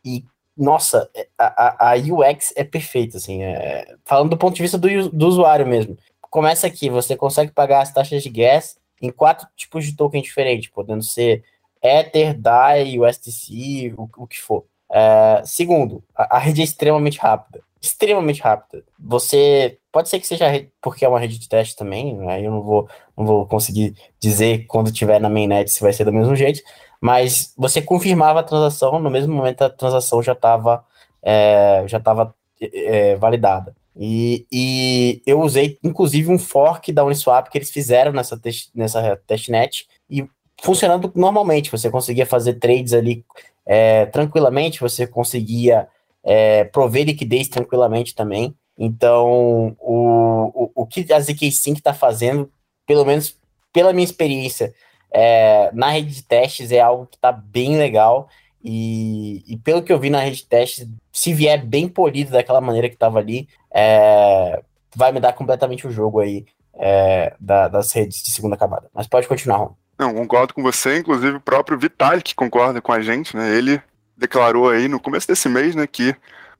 [0.05, 0.25] e
[0.57, 5.27] nossa, a, a, UX é perfeita, assim, é, falando do ponto de vista do, do
[5.27, 5.97] usuário mesmo.
[6.31, 10.71] Começa aqui, você consegue pagar as taxas de gas em quatro tipos de token diferentes,
[10.71, 11.45] podendo ser
[11.83, 14.65] Ether, DAI, USDC, o, o que for.
[14.91, 17.63] É, segundo, a, a, rede é extremamente rápida.
[17.81, 18.85] Extremamente rápida.
[18.99, 19.79] Você.
[19.93, 20.47] Pode ser que seja
[20.81, 22.45] porque é uma rede de teste também, né?
[22.45, 26.13] Eu não vou, não vou conseguir dizer quando tiver na mainnet se vai ser do
[26.13, 26.61] mesmo jeito,
[27.01, 30.85] mas você confirmava a transação, no mesmo momento a transação já estava
[31.23, 33.75] é, já estava é, validada.
[33.99, 39.17] E, e, eu usei, inclusive, um fork da Uniswap que eles fizeram nessa, test, nessa
[39.27, 40.29] testnet e
[40.63, 41.71] funcionando normalmente.
[41.71, 43.25] Você conseguia fazer trades ali
[43.65, 45.89] é, tranquilamente, você conseguia
[46.27, 48.55] é, prover liquidez tranquilamente também.
[48.77, 52.51] Então, o, o, o que a ZK Sync está fazendo,
[52.85, 53.39] pelo menos
[53.73, 54.75] pela minha experiência
[55.13, 58.29] é, na rede de testes, é algo que está bem legal.
[58.63, 62.61] E, e, pelo que eu vi na rede de testes, se vier bem polido daquela
[62.61, 64.61] maneira que estava ali, é,
[64.95, 68.89] vai me dar completamente o jogo aí é, da, das redes de segunda camada.
[68.93, 69.75] Mas pode continuar, Ron.
[69.99, 73.57] Não, concordo com você, inclusive o próprio Vitalik concorda com a gente, né?
[73.57, 73.81] Ele
[74.17, 76.15] declarou aí no começo desse mês, né, que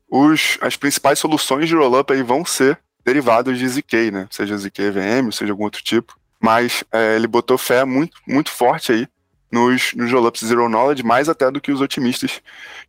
[0.09, 4.29] os, as principais soluções de rollup aí vão ser derivados de ZK, né?
[4.31, 6.17] Seja ZK EVM, seja algum outro tipo.
[6.41, 9.09] Mas é, ele botou fé muito, muito forte aí
[9.51, 12.41] nos, nos rollups Zero Knowledge, mais até do que os otimistas.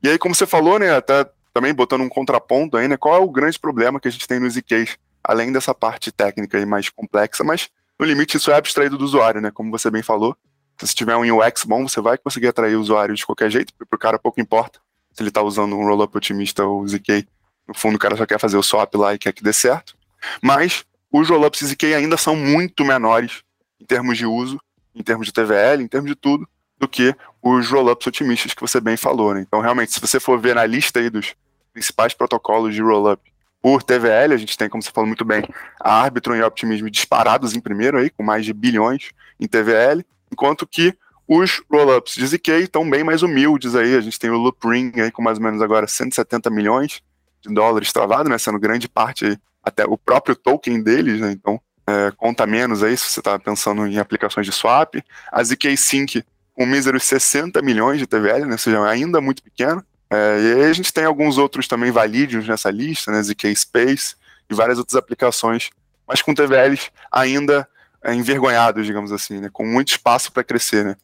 [0.01, 3.19] E aí, como você falou, né, até também botando um contraponto aí, né, qual é
[3.19, 6.89] o grande problema que a gente tem nos ZKs, além dessa parte técnica e mais
[6.89, 9.49] complexa, mas no limite, isso é abstraído do usuário, né?
[9.49, 10.37] Como você bem falou.
[10.79, 13.73] Se você tiver um UX bom, você vai conseguir atrair o usuário de qualquer jeito,
[13.77, 14.79] porque o cara pouco importa
[15.11, 17.27] se ele está usando um rollup otimista ou ZK.
[17.67, 19.97] No fundo, o cara só quer fazer o swap lá e quer que dê certo.
[20.41, 23.41] Mas os rollups ZK ainda são muito menores
[23.79, 24.59] em termos de uso,
[24.93, 28.79] em termos de TVL, em termos de tudo, do que os rollups otimistas que você
[28.79, 29.33] bem falou.
[29.33, 29.41] Né?
[29.41, 31.33] Então, realmente, se você for ver na lista aí dos
[31.73, 33.21] principais protocolos de rollup
[33.61, 35.43] por TVL, a gente tem, como você falou muito bem,
[35.79, 40.67] a Arbitrum e Optimism disparados em primeiro aí, com mais de bilhões em TVL, enquanto
[40.67, 40.93] que
[41.27, 45.11] os rollups de ZK estão bem mais humildes aí, a gente tem o Loopring aí
[45.11, 47.01] com mais ou menos agora 170 milhões
[47.41, 52.11] de dólares travado, né, sendo grande parte até o próprio token deles, né, então é,
[52.15, 54.95] conta menos aí se você está pensando em aplicações de swap.
[55.31, 59.83] A ZK Sync com míseros 60 milhões de TVL, né, ou seja, ainda muito pequeno,
[60.09, 64.15] é, e aí a gente tem alguns outros também validios nessa lista, né, ZK Space
[64.49, 65.69] e várias outras aplicações,
[66.07, 67.67] mas com TVLs ainda
[68.13, 70.85] envergonhados, digamos assim, né, com muito espaço para crescer.
[70.85, 70.95] Né.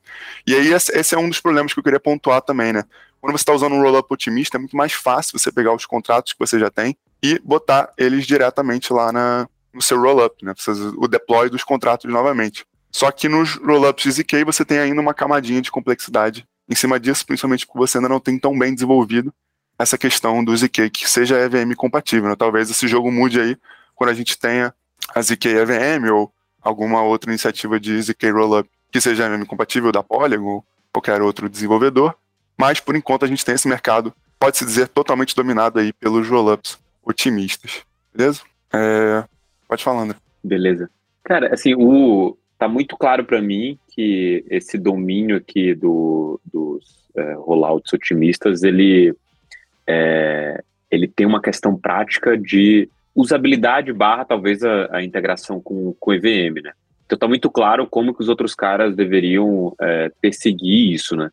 [0.47, 2.73] E aí esse é um dos problemas que eu queria pontuar também.
[2.73, 2.83] Né.
[3.19, 6.33] Quando você está usando um rollup otimista, é muito mais fácil você pegar os contratos
[6.33, 10.53] que você já tem e botar eles diretamente lá na, no seu rollup, né,
[10.97, 12.65] o deploy dos contratos novamente.
[12.91, 17.25] Só que nos rollups ZK você tem ainda uma camadinha de complexidade em cima disso,
[17.25, 19.33] principalmente porque você ainda não tem tão bem desenvolvido
[19.77, 22.29] essa questão do ZK que seja EVM compatível.
[22.29, 22.35] Né?
[22.35, 23.57] Talvez esse jogo mude aí
[23.95, 24.73] quando a gente tenha
[25.13, 26.31] a ZK EVM ou
[26.63, 32.15] alguma outra iniciativa de ZK Rollup que seja compatível da Polygon ou qualquer outro desenvolvedor.
[32.57, 36.79] Mas por enquanto a gente tem esse mercado, pode-se dizer, totalmente dominado aí pelos rollups
[37.03, 37.81] otimistas.
[38.13, 38.41] Beleza?
[38.71, 39.23] É...
[39.67, 40.17] Pode falar, André.
[40.43, 40.89] Beleza.
[41.23, 47.33] Cara, assim, o, tá muito claro para mim que esse domínio aqui do, dos é,
[47.33, 49.15] rollouts otimistas, ele,
[49.87, 56.13] é, ele tem uma questão prática de usabilidade barra talvez a, a integração com, com
[56.13, 56.73] EVM, né?
[57.05, 61.29] Então tá muito claro como que os outros caras deveriam é, perseguir isso, né?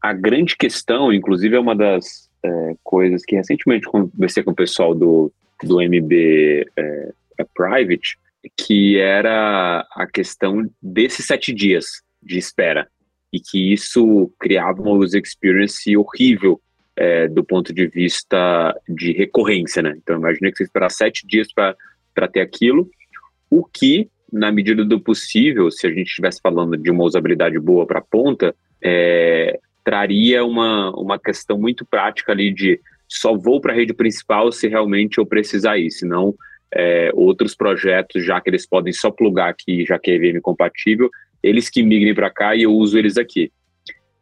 [0.00, 4.94] A grande questão, inclusive, é uma das é, coisas que recentemente conversei com o pessoal
[4.94, 7.12] do, do MB é,
[7.54, 8.18] Private,
[8.56, 12.88] que era a questão desses sete dias de espera
[13.32, 16.60] e que isso criava uma user experience horrível
[16.96, 19.94] é, do ponto de vista de recorrência, né?
[19.96, 22.88] Então imagina que você esperar sete dias para ter aquilo,
[23.50, 27.86] o que na medida do possível, se a gente estivesse falando de uma usabilidade boa
[27.86, 33.72] para a ponta, é, traria uma, uma questão muito prática ali de só vou para
[33.72, 36.34] a rede principal se realmente eu precisar ir, senão
[36.74, 41.08] é, outros projetos, já que eles podem só plugar aqui, já que é EVM compatível,
[41.40, 43.52] eles que migrem para cá e eu uso eles aqui.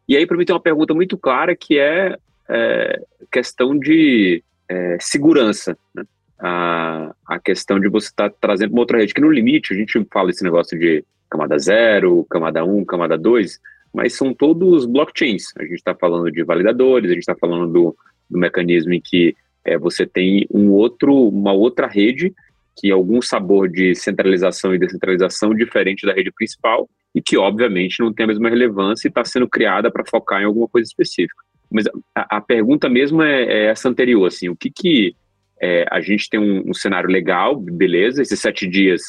[0.07, 2.15] E aí, para mim, tem uma pergunta muito clara que é,
[2.49, 3.01] é
[3.31, 5.77] questão de é, segurança.
[5.95, 6.03] Né?
[6.39, 9.77] A, a questão de você estar tá trazendo uma outra rede, que no limite a
[9.77, 13.59] gente fala esse negócio de camada 0, camada 1, um, camada 2,
[13.93, 15.45] mas são todos blockchains.
[15.57, 17.97] A gente está falando de validadores, a gente está falando do,
[18.29, 22.33] do, mecanismo em que é, você tem um outro, uma outra rede
[22.75, 28.11] que algum sabor de centralização e descentralização diferente da rede principal e que obviamente não
[28.11, 31.43] tem a mesma relevância e está sendo criada para focar em alguma coisa específica.
[31.71, 35.15] Mas a, a pergunta mesmo é, é, essa anterior, assim, o que que
[35.61, 39.01] é, a gente tem um, um, cenário legal, beleza, esses sete dias,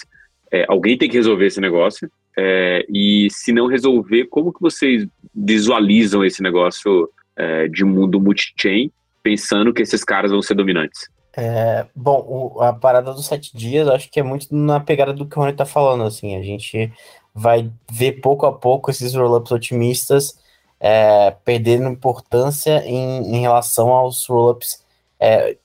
[0.53, 5.07] é, alguém tem que resolver esse negócio, é, e se não resolver, como que vocês
[5.35, 8.91] visualizam esse negócio é, de mundo multi-chain,
[9.23, 11.09] pensando que esses caras vão ser dominantes?
[11.37, 12.25] É, bom,
[12.57, 15.43] o, a parada dos sete dias, acho que é muito na pegada do que o
[15.43, 16.93] Rony tá falando, assim, a gente
[17.35, 20.39] vai ver pouco a pouco esses rollups otimistas
[20.81, 24.83] é, perdendo importância em, em relação aos rollups
[25.19, 25.57] é,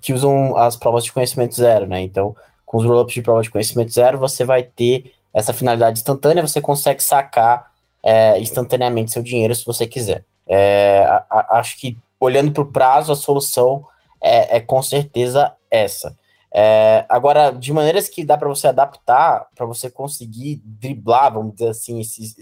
[0.00, 2.00] que usam as provas de conhecimento zero, né?
[2.02, 6.46] Então, com os rollups de prova de conhecimento zero, você vai ter essa finalidade instantânea,
[6.46, 10.24] você consegue sacar é, instantaneamente seu dinheiro se você quiser.
[10.46, 13.86] É, a, a, acho que olhando para o prazo, a solução
[14.20, 16.16] é, é com certeza essa.
[16.52, 21.70] É, agora, de maneiras que dá para você adaptar, para você conseguir driblar, vamos dizer
[21.70, 22.36] assim, esse,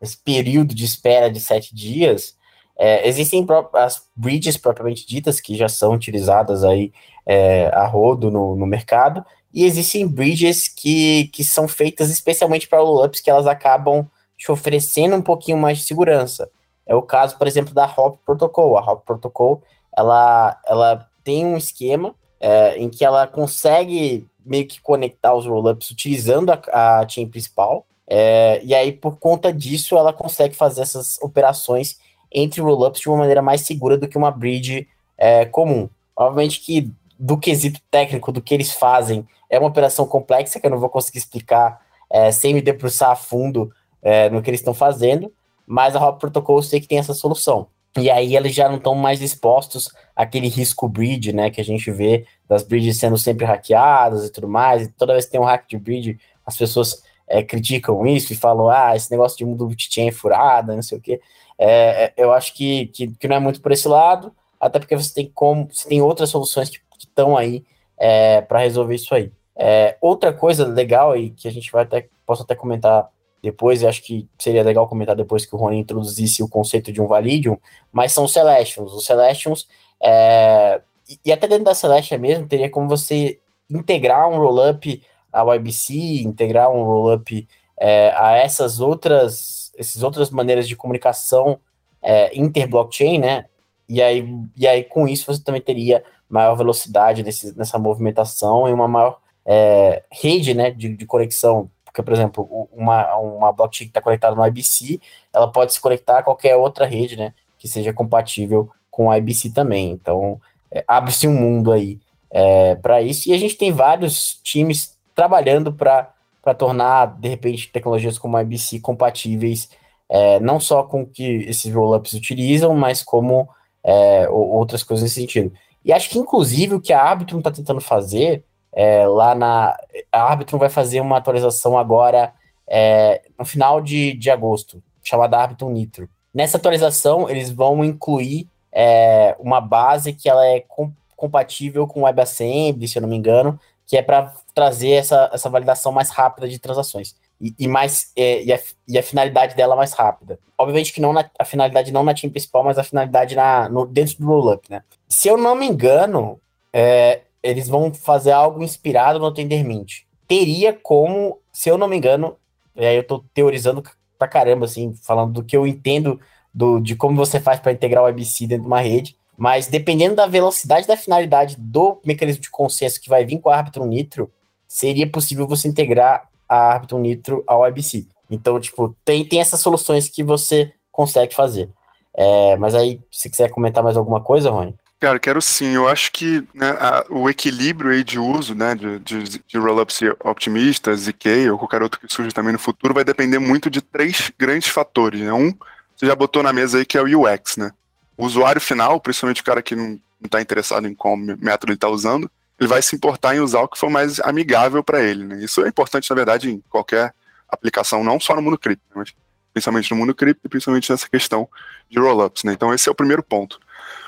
[0.00, 2.36] esse período de espera de sete dias,
[2.78, 6.92] é, existem as bridges propriamente ditas, que já são utilizadas aí
[7.24, 12.80] é, a rodo no, no mercado, e existem bridges que, que são feitas especialmente para
[12.80, 14.06] rollups que elas acabam
[14.36, 16.50] te oferecendo um pouquinho mais de segurança.
[16.84, 18.76] É o caso, por exemplo, da Hop Protocol.
[18.76, 19.62] A Hop Protocol
[19.96, 25.90] ela, ela tem um esquema é, em que ela consegue meio que conectar os rollups
[25.90, 31.18] utilizando a, a chain principal, é, e aí por conta disso ela consegue fazer essas
[31.20, 31.98] operações
[32.30, 35.88] entre rollups de uma maneira mais segura do que uma bridge é, comum.
[36.14, 40.70] Obviamente que do quesito técnico do que eles fazem é uma operação complexa que eu
[40.70, 44.74] não vou conseguir explicar é, sem me debruçar a fundo é, no que eles estão
[44.74, 45.32] fazendo,
[45.66, 47.68] mas a Hop Protocol eu sei que tem essa solução.
[47.98, 51.90] E aí eles já não estão mais expostos àquele risco bridge, né, que a gente
[51.90, 54.82] vê das bridges sendo sempre hackeadas e tudo mais.
[54.82, 58.36] E toda vez que tem um hack de bridge, as pessoas é, criticam isso e
[58.36, 61.20] falam, ah, esse negócio de mundo chain é furada, não sei o quê.
[61.58, 64.96] É, é, eu acho que, que, que, não é muito por esse lado, até porque
[64.96, 67.64] você tem como, você tem outras soluções que estão aí
[67.98, 69.32] é, para resolver isso aí.
[69.56, 73.08] É, outra coisa legal e que a gente vai até posso até comentar
[73.42, 77.00] depois, e acho que seria legal comentar depois que o Rony introduzisse o conceito de
[77.00, 77.56] um Validium,
[77.92, 78.92] mas são Celestials.
[78.92, 79.68] Os Celestials,
[80.02, 80.80] é,
[81.24, 83.38] e até dentro da Celestia mesmo, teria como você
[83.70, 85.00] integrar um rollup
[85.38, 87.46] ao IBC, integrar um rollup
[87.78, 91.58] é, a essas outras, essas outras maneiras de comunicação
[92.02, 93.46] é, inter-blockchain, né?
[93.88, 98.72] E aí, e aí, com isso, você também teria maior velocidade nesse, nessa movimentação e
[98.72, 103.90] uma maior é, rede né, de, de conexão porque, por exemplo, uma, uma blockchain que
[103.90, 105.00] está conectada no IBC,
[105.32, 107.32] ela pode se conectar a qualquer outra rede, né?
[107.58, 109.92] Que seja compatível com o IBC também.
[109.92, 110.38] Então,
[110.70, 111.98] é, abre-se um mundo aí
[112.30, 113.30] é, para isso.
[113.30, 116.12] E a gente tem vários times trabalhando para
[116.56, 119.70] tornar, de repente, tecnologias como a IBC compatíveis,
[120.08, 123.48] é, não só com o que esses rollups utilizam, mas como
[123.82, 125.52] é, outras coisas nesse sentido.
[125.84, 129.76] E acho que, inclusive, o que a Arbitrum está tentando fazer é, lá na.
[130.12, 132.32] A Arbitrum vai fazer uma atualização agora
[132.68, 136.08] é, no final de, de agosto, chamada Arbitrum Nitro.
[136.34, 142.86] Nessa atualização, eles vão incluir é, uma base que ela é com, compatível com WebAssembly,
[142.86, 146.58] se eu não me engano, que é para trazer essa, essa validação mais rápida de
[146.58, 147.14] transações.
[147.40, 150.38] E, e mais é, e, a, e, a, finalidade dela mais rápida.
[150.58, 153.86] Obviamente que não na, a finalidade não na team principal, mas a finalidade na, no,
[153.86, 154.82] dentro do rollup, né?
[155.08, 156.40] Se eu não me engano,
[156.72, 160.02] é, eles vão fazer algo inspirado no Tendermint.
[160.26, 162.36] Teria como, se eu não me engano,
[162.74, 163.82] e aí eu tô teorizando
[164.18, 166.18] pra caramba, assim, falando do que eu entendo
[166.52, 170.16] do, de como você faz para integrar o IBC dentro de uma rede, mas dependendo
[170.16, 174.30] da velocidade da finalidade do mecanismo de consenso que vai vir com a Arbitrum Nitro,
[174.66, 178.06] seria possível você integrar a Arbitrum Nitro ao IBC.
[178.30, 181.68] Então, tipo, tem, tem essas soluções que você consegue fazer.
[182.16, 184.74] É, mas aí, se quiser comentar mais alguma coisa, Rony.
[184.98, 185.74] Cara, quero sim.
[185.74, 190.00] Eu acho que né, a, o equilíbrio aí de uso né, de, de, de rollups
[190.24, 194.32] optimistas, ZK ou qualquer outro que surja também no futuro vai depender muito de três
[194.38, 195.20] grandes fatores.
[195.20, 195.32] Né?
[195.32, 195.52] Um,
[195.94, 197.70] você já botou na mesa aí que é o UX, né?
[198.16, 201.88] O usuário final, principalmente o cara que não está interessado em qual método ele está
[201.88, 205.24] usando, ele vai se importar em usar o que for mais amigável para ele.
[205.24, 205.44] Né?
[205.44, 207.14] Isso é importante, na verdade, em qualquer
[207.48, 208.94] aplicação, não só no mundo cripto, né?
[208.96, 209.14] mas
[209.52, 211.48] principalmente no mundo cripto e principalmente nessa questão
[211.88, 212.44] de rollups.
[212.44, 212.52] Né?
[212.52, 213.60] Então, esse é o primeiro ponto.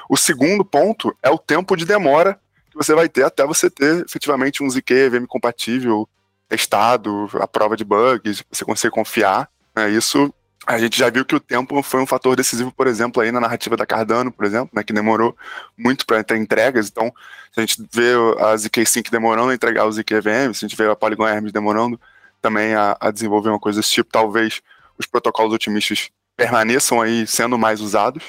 [0.09, 2.41] O segundo ponto é o tempo de demora
[2.71, 6.09] que você vai ter até você ter efetivamente um ZK EVM compatível,
[6.49, 9.49] testado, a prova de bugs, você conseguir confiar.
[9.77, 9.91] Né?
[9.91, 10.33] Isso
[10.67, 13.41] a gente já viu que o tempo foi um fator decisivo, por exemplo, aí na
[13.41, 15.37] narrativa da Cardano, por exemplo, né, que demorou
[15.77, 16.89] muito para ter entregas.
[16.89, 17.13] Então,
[17.53, 20.89] se a gente vê a ZK-Sync demorando a entregar o ZK-VM, se a gente vê
[20.89, 21.99] a Polygon Hermes demorando
[22.43, 24.61] também a, a, desenvolver uma coisa desse tipo, talvez
[24.99, 28.23] os protocolos otimistas permaneçam aí sendo mais usados.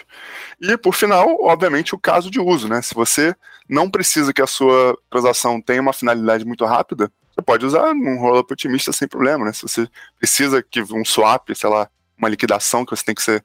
[0.62, 2.68] E, por final, obviamente, o caso de uso.
[2.68, 2.82] Né?
[2.82, 3.36] Se você
[3.68, 8.18] não precisa que a sua transação tenha uma finalidade muito rápida, você pode usar um
[8.18, 9.46] rollup otimista sem problema.
[9.46, 9.54] Né?
[9.54, 11.88] Se você precisa que um swap, sei lá,
[12.20, 13.44] uma liquidação que você tem que ser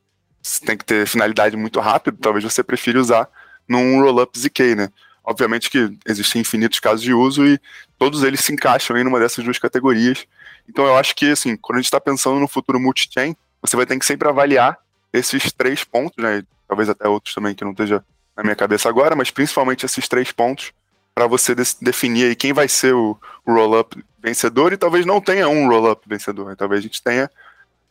[0.67, 3.27] tem que ter finalidade muito rápido, talvez você prefira usar
[3.67, 4.91] num rollup ZK, né?
[5.25, 7.59] Obviamente que existem infinitos casos de uso e
[7.99, 10.27] todos eles se encaixam aí numa dessas duas categorias.
[10.69, 13.87] Então eu acho que, assim, quando a gente está pensando no futuro multi-chain, você vai
[13.87, 14.79] ter que sempre avaliar
[15.15, 16.43] esses três pontos, né?
[16.69, 18.05] Talvez até outros também que não esteja
[18.37, 20.73] na minha cabeça agora, mas principalmente esses três pontos
[21.15, 23.17] para você definir aí quem vai ser o,
[23.47, 26.49] o roll-up vencedor e talvez não tenha um roll-up vencedor.
[26.49, 26.55] Né?
[26.57, 27.31] Talvez a gente tenha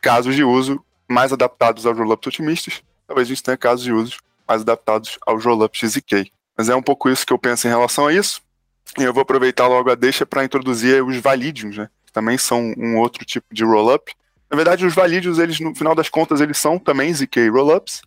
[0.04, 4.18] casos de uso mais adaptados aos rollups otimistas, talvez a gente tenha casos de uso
[4.46, 6.30] mais adaptados aos rollups GZK.
[6.54, 8.42] Mas é um pouco isso que eu penso em relação a isso.
[8.98, 11.88] E eu vou aproveitar logo a deixa para introduzir os validiums, né?
[12.06, 14.12] Que também são um outro tipo de rollup.
[14.50, 18.02] Na verdade, os validiums, eles, no final das contas, eles são também ZK rollups.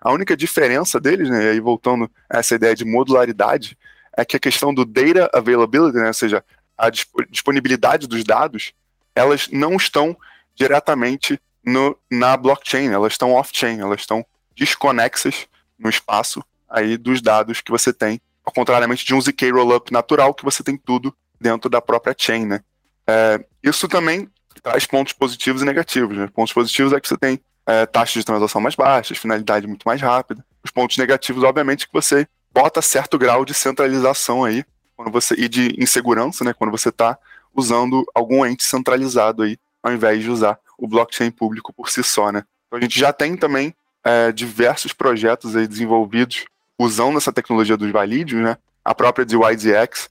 [0.00, 3.76] A única diferença deles, né, e aí voltando a essa ideia de modularidade,
[4.16, 6.42] é que a questão do data availability, né, ou seja,
[6.78, 8.72] a disponibilidade dos dados,
[9.14, 10.16] elas não estão
[10.54, 14.24] diretamente no, na blockchain, elas estão off-chain, elas estão
[14.56, 15.46] desconexas
[15.78, 20.34] no espaço aí dos dados que você tem, ao contrariamente de um ZK rollup natural,
[20.34, 22.60] que você tem tudo dentro da própria chain, né?
[23.06, 24.28] É, isso também
[24.62, 26.16] traz pontos positivos e negativos.
[26.16, 26.28] Né?
[26.32, 30.00] Pontos positivos é que você tem é, taxas de transação mais baixas, finalidade muito mais
[30.00, 30.44] rápida.
[30.64, 34.64] Os pontos negativos, obviamente, é que você bota certo grau de centralização aí,
[34.96, 36.52] quando você e de insegurança, né?
[36.52, 37.18] Quando você está
[37.54, 42.30] usando algum ente centralizado aí ao invés de usar o blockchain público por si só,
[42.30, 42.44] né?
[42.66, 43.74] Então a gente já tem também
[44.04, 46.44] é, diversos projetos aí desenvolvidos
[46.78, 48.56] usando essa tecnologia dos valídios, né?
[48.84, 50.10] A própria DYDX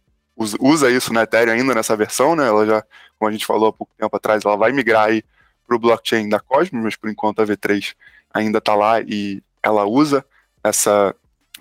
[0.60, 2.48] usa isso na Ethereum ainda nessa versão, né?
[2.48, 2.84] Ela já,
[3.20, 5.24] como a gente falou há pouco tempo atrás, ela vai migrar aí
[5.68, 7.94] para o blockchain da Cosmos, mas por enquanto a V3
[8.34, 10.26] ainda está lá e ela usa
[10.64, 11.16] essa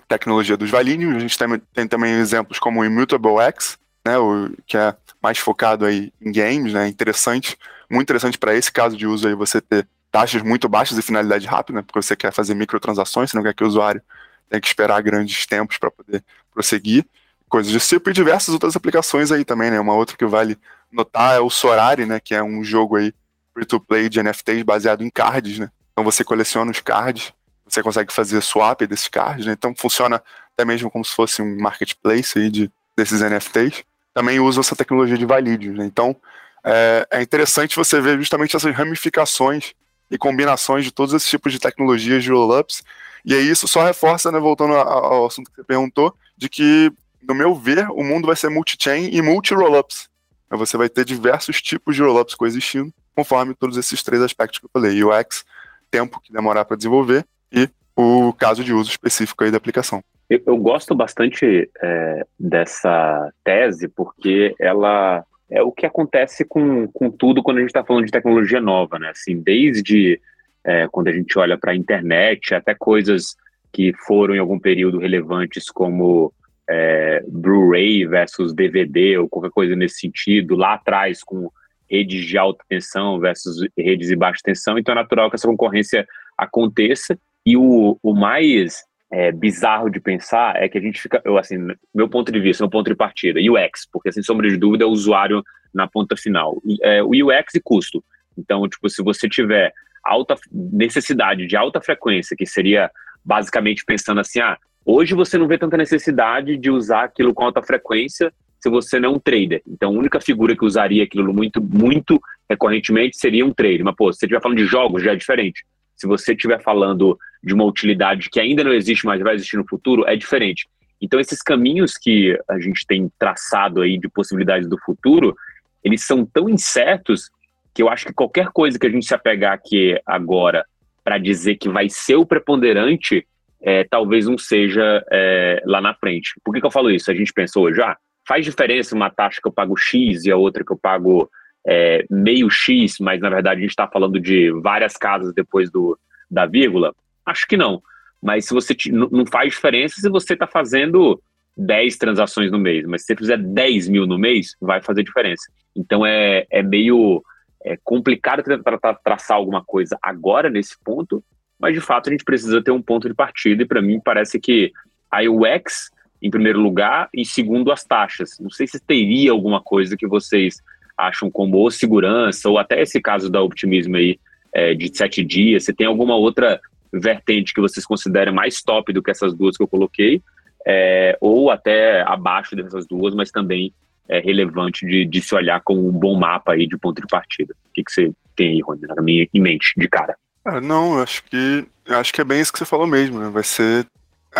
[0.07, 1.15] tecnologia dos valídios.
[1.15, 5.37] A gente tem, tem também exemplos como o Immutable X, né, o, que é mais
[5.37, 7.57] focado aí em games, né, interessante,
[7.91, 11.45] muito interessante para esse caso de uso aí você ter taxas muito baixas e finalidade
[11.47, 14.01] rápida, né, porque você quer fazer microtransações, você não quer que o usuário
[14.49, 16.23] tenha que esperar grandes tempos para poder
[16.53, 17.05] prosseguir,
[17.47, 20.57] coisas desse tipo, e diversas outras aplicações aí também, né, uma outra que vale
[20.91, 23.13] notar é o Sorari, né, que é um jogo aí
[23.53, 27.33] free-to-play de NFTs baseado em cards, né, então você coleciona os cards,
[27.65, 30.21] você consegue fazer swap desses cards, né, então funciona
[30.53, 33.83] até mesmo como se fosse um marketplace aí de, desses NFTs,
[34.13, 35.77] também usam essa tecnologia de valídios.
[35.77, 35.85] Né?
[35.85, 36.15] Então,
[36.63, 39.73] é, é, interessante você ver justamente essas ramificações
[40.09, 42.83] e combinações de todos esses tipos de tecnologias de roll-ups.
[43.25, 46.91] E aí isso só reforça, né, voltando ao assunto que você perguntou, de que,
[47.21, 50.09] no meu ver, o mundo vai ser multi-chain e multi-rollups.
[50.49, 54.69] Você vai ter diversos tipos de rollups coexistindo, conforme todos esses três aspectos que eu
[54.73, 55.45] falei: UX,
[55.89, 60.03] tempo que demorar para desenvolver e o caso de uso específico aí da aplicação.
[60.29, 67.11] Eu, eu gosto bastante é, dessa tese porque ela é o que acontece com, com
[67.11, 69.09] tudo quando a gente está falando de tecnologia nova, né?
[69.09, 70.19] Assim, desde
[70.63, 73.35] é, quando a gente olha para a internet, até coisas
[73.71, 76.33] que foram em algum período relevantes como
[76.69, 81.51] é, Blu-ray versus DVD ou qualquer coisa nesse sentido, lá atrás com
[81.89, 86.07] redes de alta tensão versus redes de baixa tensão, então é natural que essa concorrência
[86.37, 91.37] aconteça e o, o mais é, bizarro de pensar é que a gente fica, eu
[91.37, 91.57] assim,
[91.93, 94.87] meu ponto de vista, meu ponto de partida, UX, porque sem sombra de dúvida é
[94.87, 95.43] o usuário
[95.73, 96.61] na ponta final.
[96.81, 98.03] É, o UX e custo.
[98.37, 102.89] Então, tipo, se você tiver alta necessidade de alta frequência, que seria
[103.23, 107.61] basicamente pensando assim, ah, hoje você não vê tanta necessidade de usar aquilo com alta
[107.61, 109.61] frequência se você não é um trader.
[109.67, 113.83] Então, a única figura que usaria aquilo muito, muito recorrentemente seria um trader.
[113.83, 115.65] Mas, pô, se você estiver falando de jogos, já é diferente
[116.01, 119.67] se você estiver falando de uma utilidade que ainda não existe, mas vai existir no
[119.67, 120.67] futuro, é diferente.
[120.99, 125.35] Então, esses caminhos que a gente tem traçado aí de possibilidades do futuro,
[125.83, 127.29] eles são tão incertos
[127.71, 130.65] que eu acho que qualquer coisa que a gente se apegar aqui agora
[131.03, 133.27] para dizer que vai ser o preponderante,
[133.61, 136.33] é, talvez não seja é, lá na frente.
[136.43, 137.11] Por que, que eu falo isso?
[137.11, 137.97] A gente pensou já, ah,
[138.27, 141.29] faz diferença uma taxa que eu pago X e a outra que eu pago
[141.67, 145.97] é, meio X, mas na verdade a gente está falando de várias casas depois do,
[146.29, 146.93] da vírgula?
[147.25, 147.81] Acho que não.
[148.21, 151.21] Mas se você não faz diferença se você está fazendo
[151.57, 155.51] 10 transações no mês, mas se você fizer 10 mil no mês, vai fazer diferença.
[155.75, 157.23] Então é, é meio
[157.63, 161.23] é complicado tentar traçar alguma coisa agora nesse ponto,
[161.59, 164.39] mas de fato a gente precisa ter um ponto de partida e para mim parece
[164.39, 164.71] que
[165.11, 165.91] a UX
[166.21, 168.39] em primeiro lugar e segundo as taxas.
[168.39, 170.61] Não sei se teria alguma coisa que vocês
[171.07, 174.19] acham como ou segurança ou até esse caso da optimismo aí
[174.53, 175.65] é, de sete dias.
[175.65, 176.59] Se tem alguma outra
[176.93, 180.21] vertente que vocês considerem mais top do que essas duas que eu coloquei,
[180.65, 183.73] é, ou até abaixo dessas duas, mas também
[184.07, 187.53] é relevante de, de, se olhar como um bom mapa aí de ponto de partida.
[187.69, 190.15] O que, que você tem aí, Rony, na minha em mente, de cara?
[190.43, 193.29] Ah, não, acho que acho que é bem isso que você falou mesmo, né?
[193.29, 193.85] Vai ser.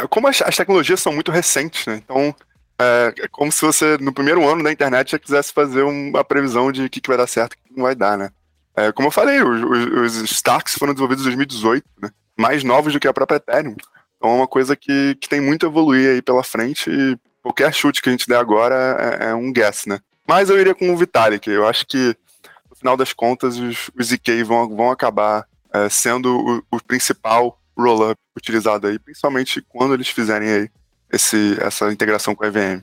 [0.10, 2.02] Como as, as tecnologias são muito recentes, né?
[2.04, 2.36] Então,
[2.82, 6.72] é, é, como se você, no primeiro ano da internet, já quisesse fazer uma previsão
[6.72, 8.32] de o que, que vai dar certo e o que não vai dar, né?
[8.76, 12.10] É, como eu falei, os, os, Starks foram desenvolvidos em 2018, né?
[12.38, 13.76] Mais novos do que a própria Ethereum.
[14.18, 17.74] Então é uma coisa que, que tem muito a evoluir aí pela frente e qualquer
[17.74, 18.76] chute que a gente der agora
[19.20, 20.00] é, é um guess, né?
[20.28, 21.50] Mas eu iria com o Vitalik.
[21.50, 22.16] Eu acho que,
[22.70, 27.60] no final das contas, os, os ZK vão, vão acabar é, sendo o, o, principal
[27.78, 30.70] roll-up utilizado aí, principalmente quando eles fizerem aí
[31.12, 32.82] esse, essa integração com a EVM.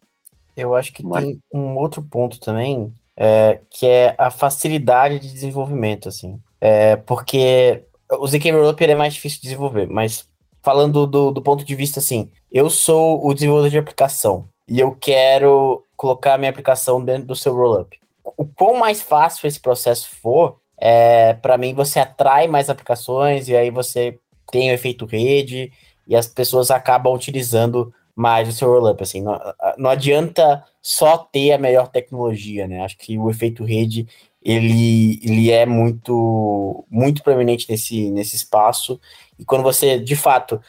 [0.57, 1.25] Eu acho que Mas...
[1.25, 6.41] tem um outro ponto também, é, que é a facilidade de desenvolvimento, assim.
[6.61, 10.27] É, porque o ZK Rollup é mais difícil de desenvolver, mas
[10.63, 14.93] falando do, do ponto de vista assim, eu sou o desenvolvedor de aplicação e eu
[14.93, 17.97] quero colocar minha aplicação dentro do seu rollup.
[18.37, 23.57] O quão mais fácil esse processo for, é, para mim você atrai mais aplicações e
[23.57, 24.19] aí você
[24.51, 25.73] tem o efeito rede
[26.07, 29.01] e as pessoas acabam utilizando mais o seu rollup.
[29.01, 29.39] Assim, não,
[29.77, 32.83] não adianta só ter a melhor tecnologia, né?
[32.83, 34.09] Acho que o efeito rede
[34.43, 39.01] ele, ele é muito muito proeminente nesse, nesse espaço
[39.39, 40.61] e quando você, de fato,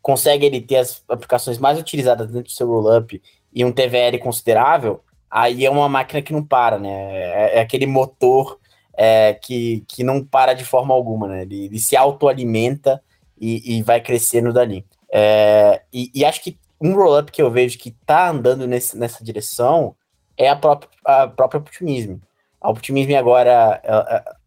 [0.00, 3.20] consegue ele ter as aplicações mais utilizadas dentro do seu rollup
[3.52, 6.90] e um TVL considerável, aí é uma máquina que não para, né?
[6.90, 8.58] É, é aquele motor
[8.96, 11.42] é, que, que não para de forma alguma, né?
[11.42, 13.02] Ele, ele se autoalimenta
[13.40, 14.84] e, e vai crescendo dali.
[15.12, 19.22] É, e, e, acho que um rollup que eu vejo que está andando nesse, nessa
[19.24, 19.94] direção
[20.36, 22.16] é a própria, a própria Optimism.
[22.60, 23.82] A Optimism agora,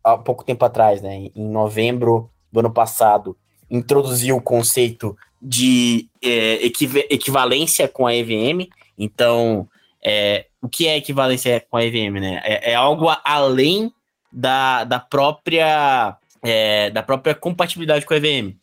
[0.03, 1.29] há pouco tempo atrás, né?
[1.35, 3.37] Em novembro do ano passado,
[3.69, 6.65] introduziu o conceito de é,
[7.09, 8.67] equivalência com a EVM.
[8.97, 9.67] Então,
[10.03, 12.19] é, o que é equivalência com a EVM?
[12.19, 12.41] Né?
[12.43, 13.91] É, é algo além
[14.31, 18.55] da, da, própria, é, da própria compatibilidade com a EVM.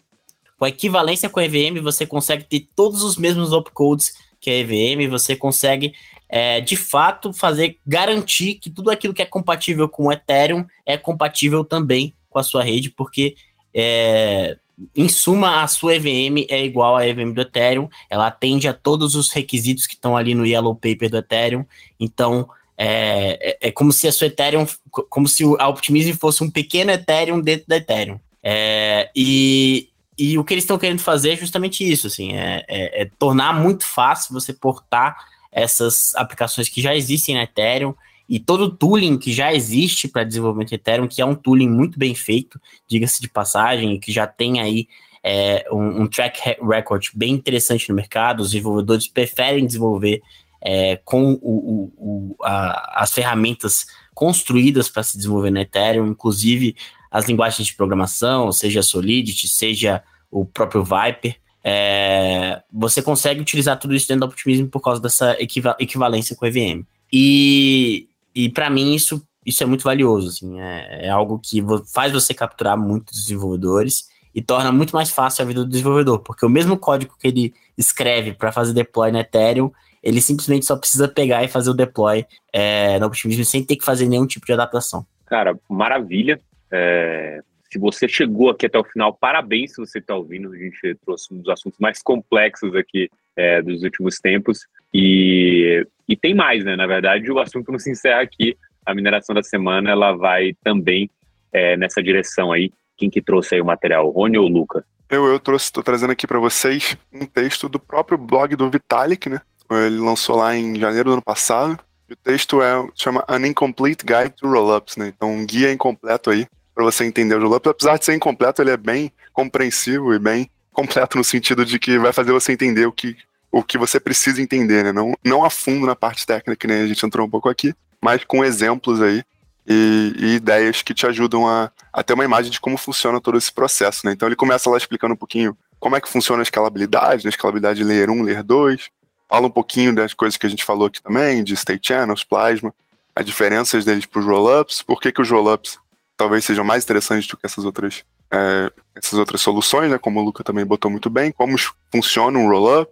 [0.59, 4.59] Com a equivalência com a EVM, você consegue ter todos os mesmos opcodes que a
[4.59, 5.94] EVM, você consegue,
[6.28, 10.96] é, de fato, fazer garantir que tudo aquilo que é compatível com o Ethereum é
[10.96, 13.36] compatível também com a sua rede, porque
[13.72, 14.56] é,
[14.96, 19.14] em suma, a sua EVM é igual à EVM do Ethereum, ela atende a todos
[19.14, 21.64] os requisitos que estão ali no Yellow Paper do Ethereum,
[22.00, 26.50] então é, é, é como se a sua Ethereum, como se a Optimism fosse um
[26.50, 28.20] pequeno Ethereum dentro da Ethereum.
[28.42, 29.88] É, e,
[30.18, 33.52] e o que eles estão querendo fazer é justamente isso, assim, é, é, é tornar
[33.52, 35.16] muito fácil você portar
[35.52, 37.94] essas aplicações que já existem na Ethereum
[38.28, 41.98] e todo o tooling que já existe para desenvolvimento Ethereum, que é um tooling muito
[41.98, 44.88] bem feito, diga-se de passagem, que já tem aí
[45.22, 50.20] é, um, um, track record bem interessante no mercado, os desenvolvedores preferem desenvolver
[50.60, 56.76] é, com o, o, o, a, as ferramentas construídas para se desenvolver no Ethereum, inclusive
[57.11, 63.94] as linguagens de programação, seja Solidity, seja o próprio Viper, é, você consegue utilizar tudo
[63.94, 66.84] isso dentro do Optimism por causa dessa equivalência com o EVM.
[67.12, 71.61] E e para mim isso, isso é muito valioso, assim, é, é algo que
[71.92, 76.46] faz você capturar muitos desenvolvedores e torna muito mais fácil a vida do desenvolvedor, porque
[76.46, 81.09] o mesmo código que ele escreve para fazer deploy no Ethereum, ele simplesmente só precisa
[81.09, 84.52] pegar e fazer o deploy é, no Optimism sem ter que fazer nenhum tipo de
[84.52, 85.04] adaptação.
[85.26, 86.40] Cara, maravilha.
[86.70, 87.40] É,
[87.70, 90.52] se você chegou aqui até o final, parabéns se você está ouvindo.
[90.52, 94.66] A gente trouxe um dos assuntos mais complexos aqui é, dos últimos tempos.
[94.92, 96.76] E, e tem mais, né?
[96.76, 98.56] Na verdade, o assunto não se encerra aqui.
[98.86, 101.10] A mineração da semana ela vai também
[101.52, 102.72] é, nessa direção aí.
[102.96, 104.84] Quem que trouxe aí o material, Rony ou Luca?
[105.10, 109.28] Eu, eu trouxe, estou trazendo aqui para vocês um texto do próprio blog do Vitalik,
[109.28, 109.40] né?
[109.70, 111.78] Ele lançou lá em janeiro do ano passado.
[112.10, 115.12] O texto é chama An Incomplete Guide to Rollups, né?
[115.14, 116.46] Então, um guia incompleto aí
[116.79, 117.68] para você entender o rollup.
[117.68, 121.99] Apesar de ser incompleto, ele é bem compreensivo e bem completo no sentido de que
[121.99, 123.16] vai fazer você entender o que
[123.51, 124.93] o que você precisa entender, né?
[124.93, 127.74] Não, não a fundo na parte técnica, que nem a gente entrou um pouco aqui,
[128.01, 129.24] mas com exemplos aí
[129.66, 133.39] e, e, ideias que te ajudam a, a ter uma imagem de como funciona todo
[133.39, 134.12] esse processo, né?
[134.12, 137.29] Então ele começa lá explicando um pouquinho como é que funciona a escalabilidade, né?
[137.29, 138.89] a escalabilidade layer 1, layer 2,
[139.29, 142.72] fala um pouquinho das coisas que a gente falou aqui também, de state channels, plasma,
[143.16, 145.76] as diferenças deles para os rollups, por que, que os rollups
[146.18, 150.24] talvez sejam mais interessantes do que essas outras, é, essas outras soluções, né, como o
[150.24, 151.56] Luca também botou muito bem, como
[151.90, 152.90] funciona um rollup,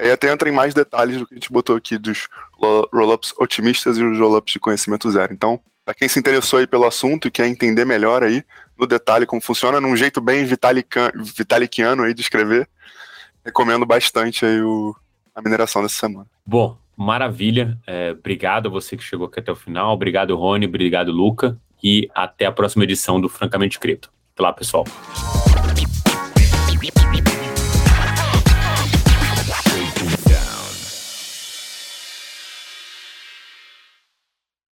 [0.00, 2.26] e até entra em mais detalhes do que a gente botou aqui dos
[2.92, 5.34] rollups otimistas e os rollups de conhecimento zero.
[5.34, 8.42] Então, para quem se interessou aí pelo assunto e quer entender melhor aí
[8.78, 12.66] no detalhe como funciona, num jeito bem vitaliciano aí de escrever,
[13.44, 14.96] recomendo bastante aí o,
[15.34, 16.26] a mineração dessa semana.
[16.44, 17.78] Bom, maravilha.
[17.86, 19.92] É, obrigado a você que chegou aqui até o final.
[19.92, 20.66] Obrigado, Rony.
[20.66, 24.10] Obrigado, Luca e até a próxima edição do Francamente Cripto.
[24.34, 24.84] Até lá, pessoal.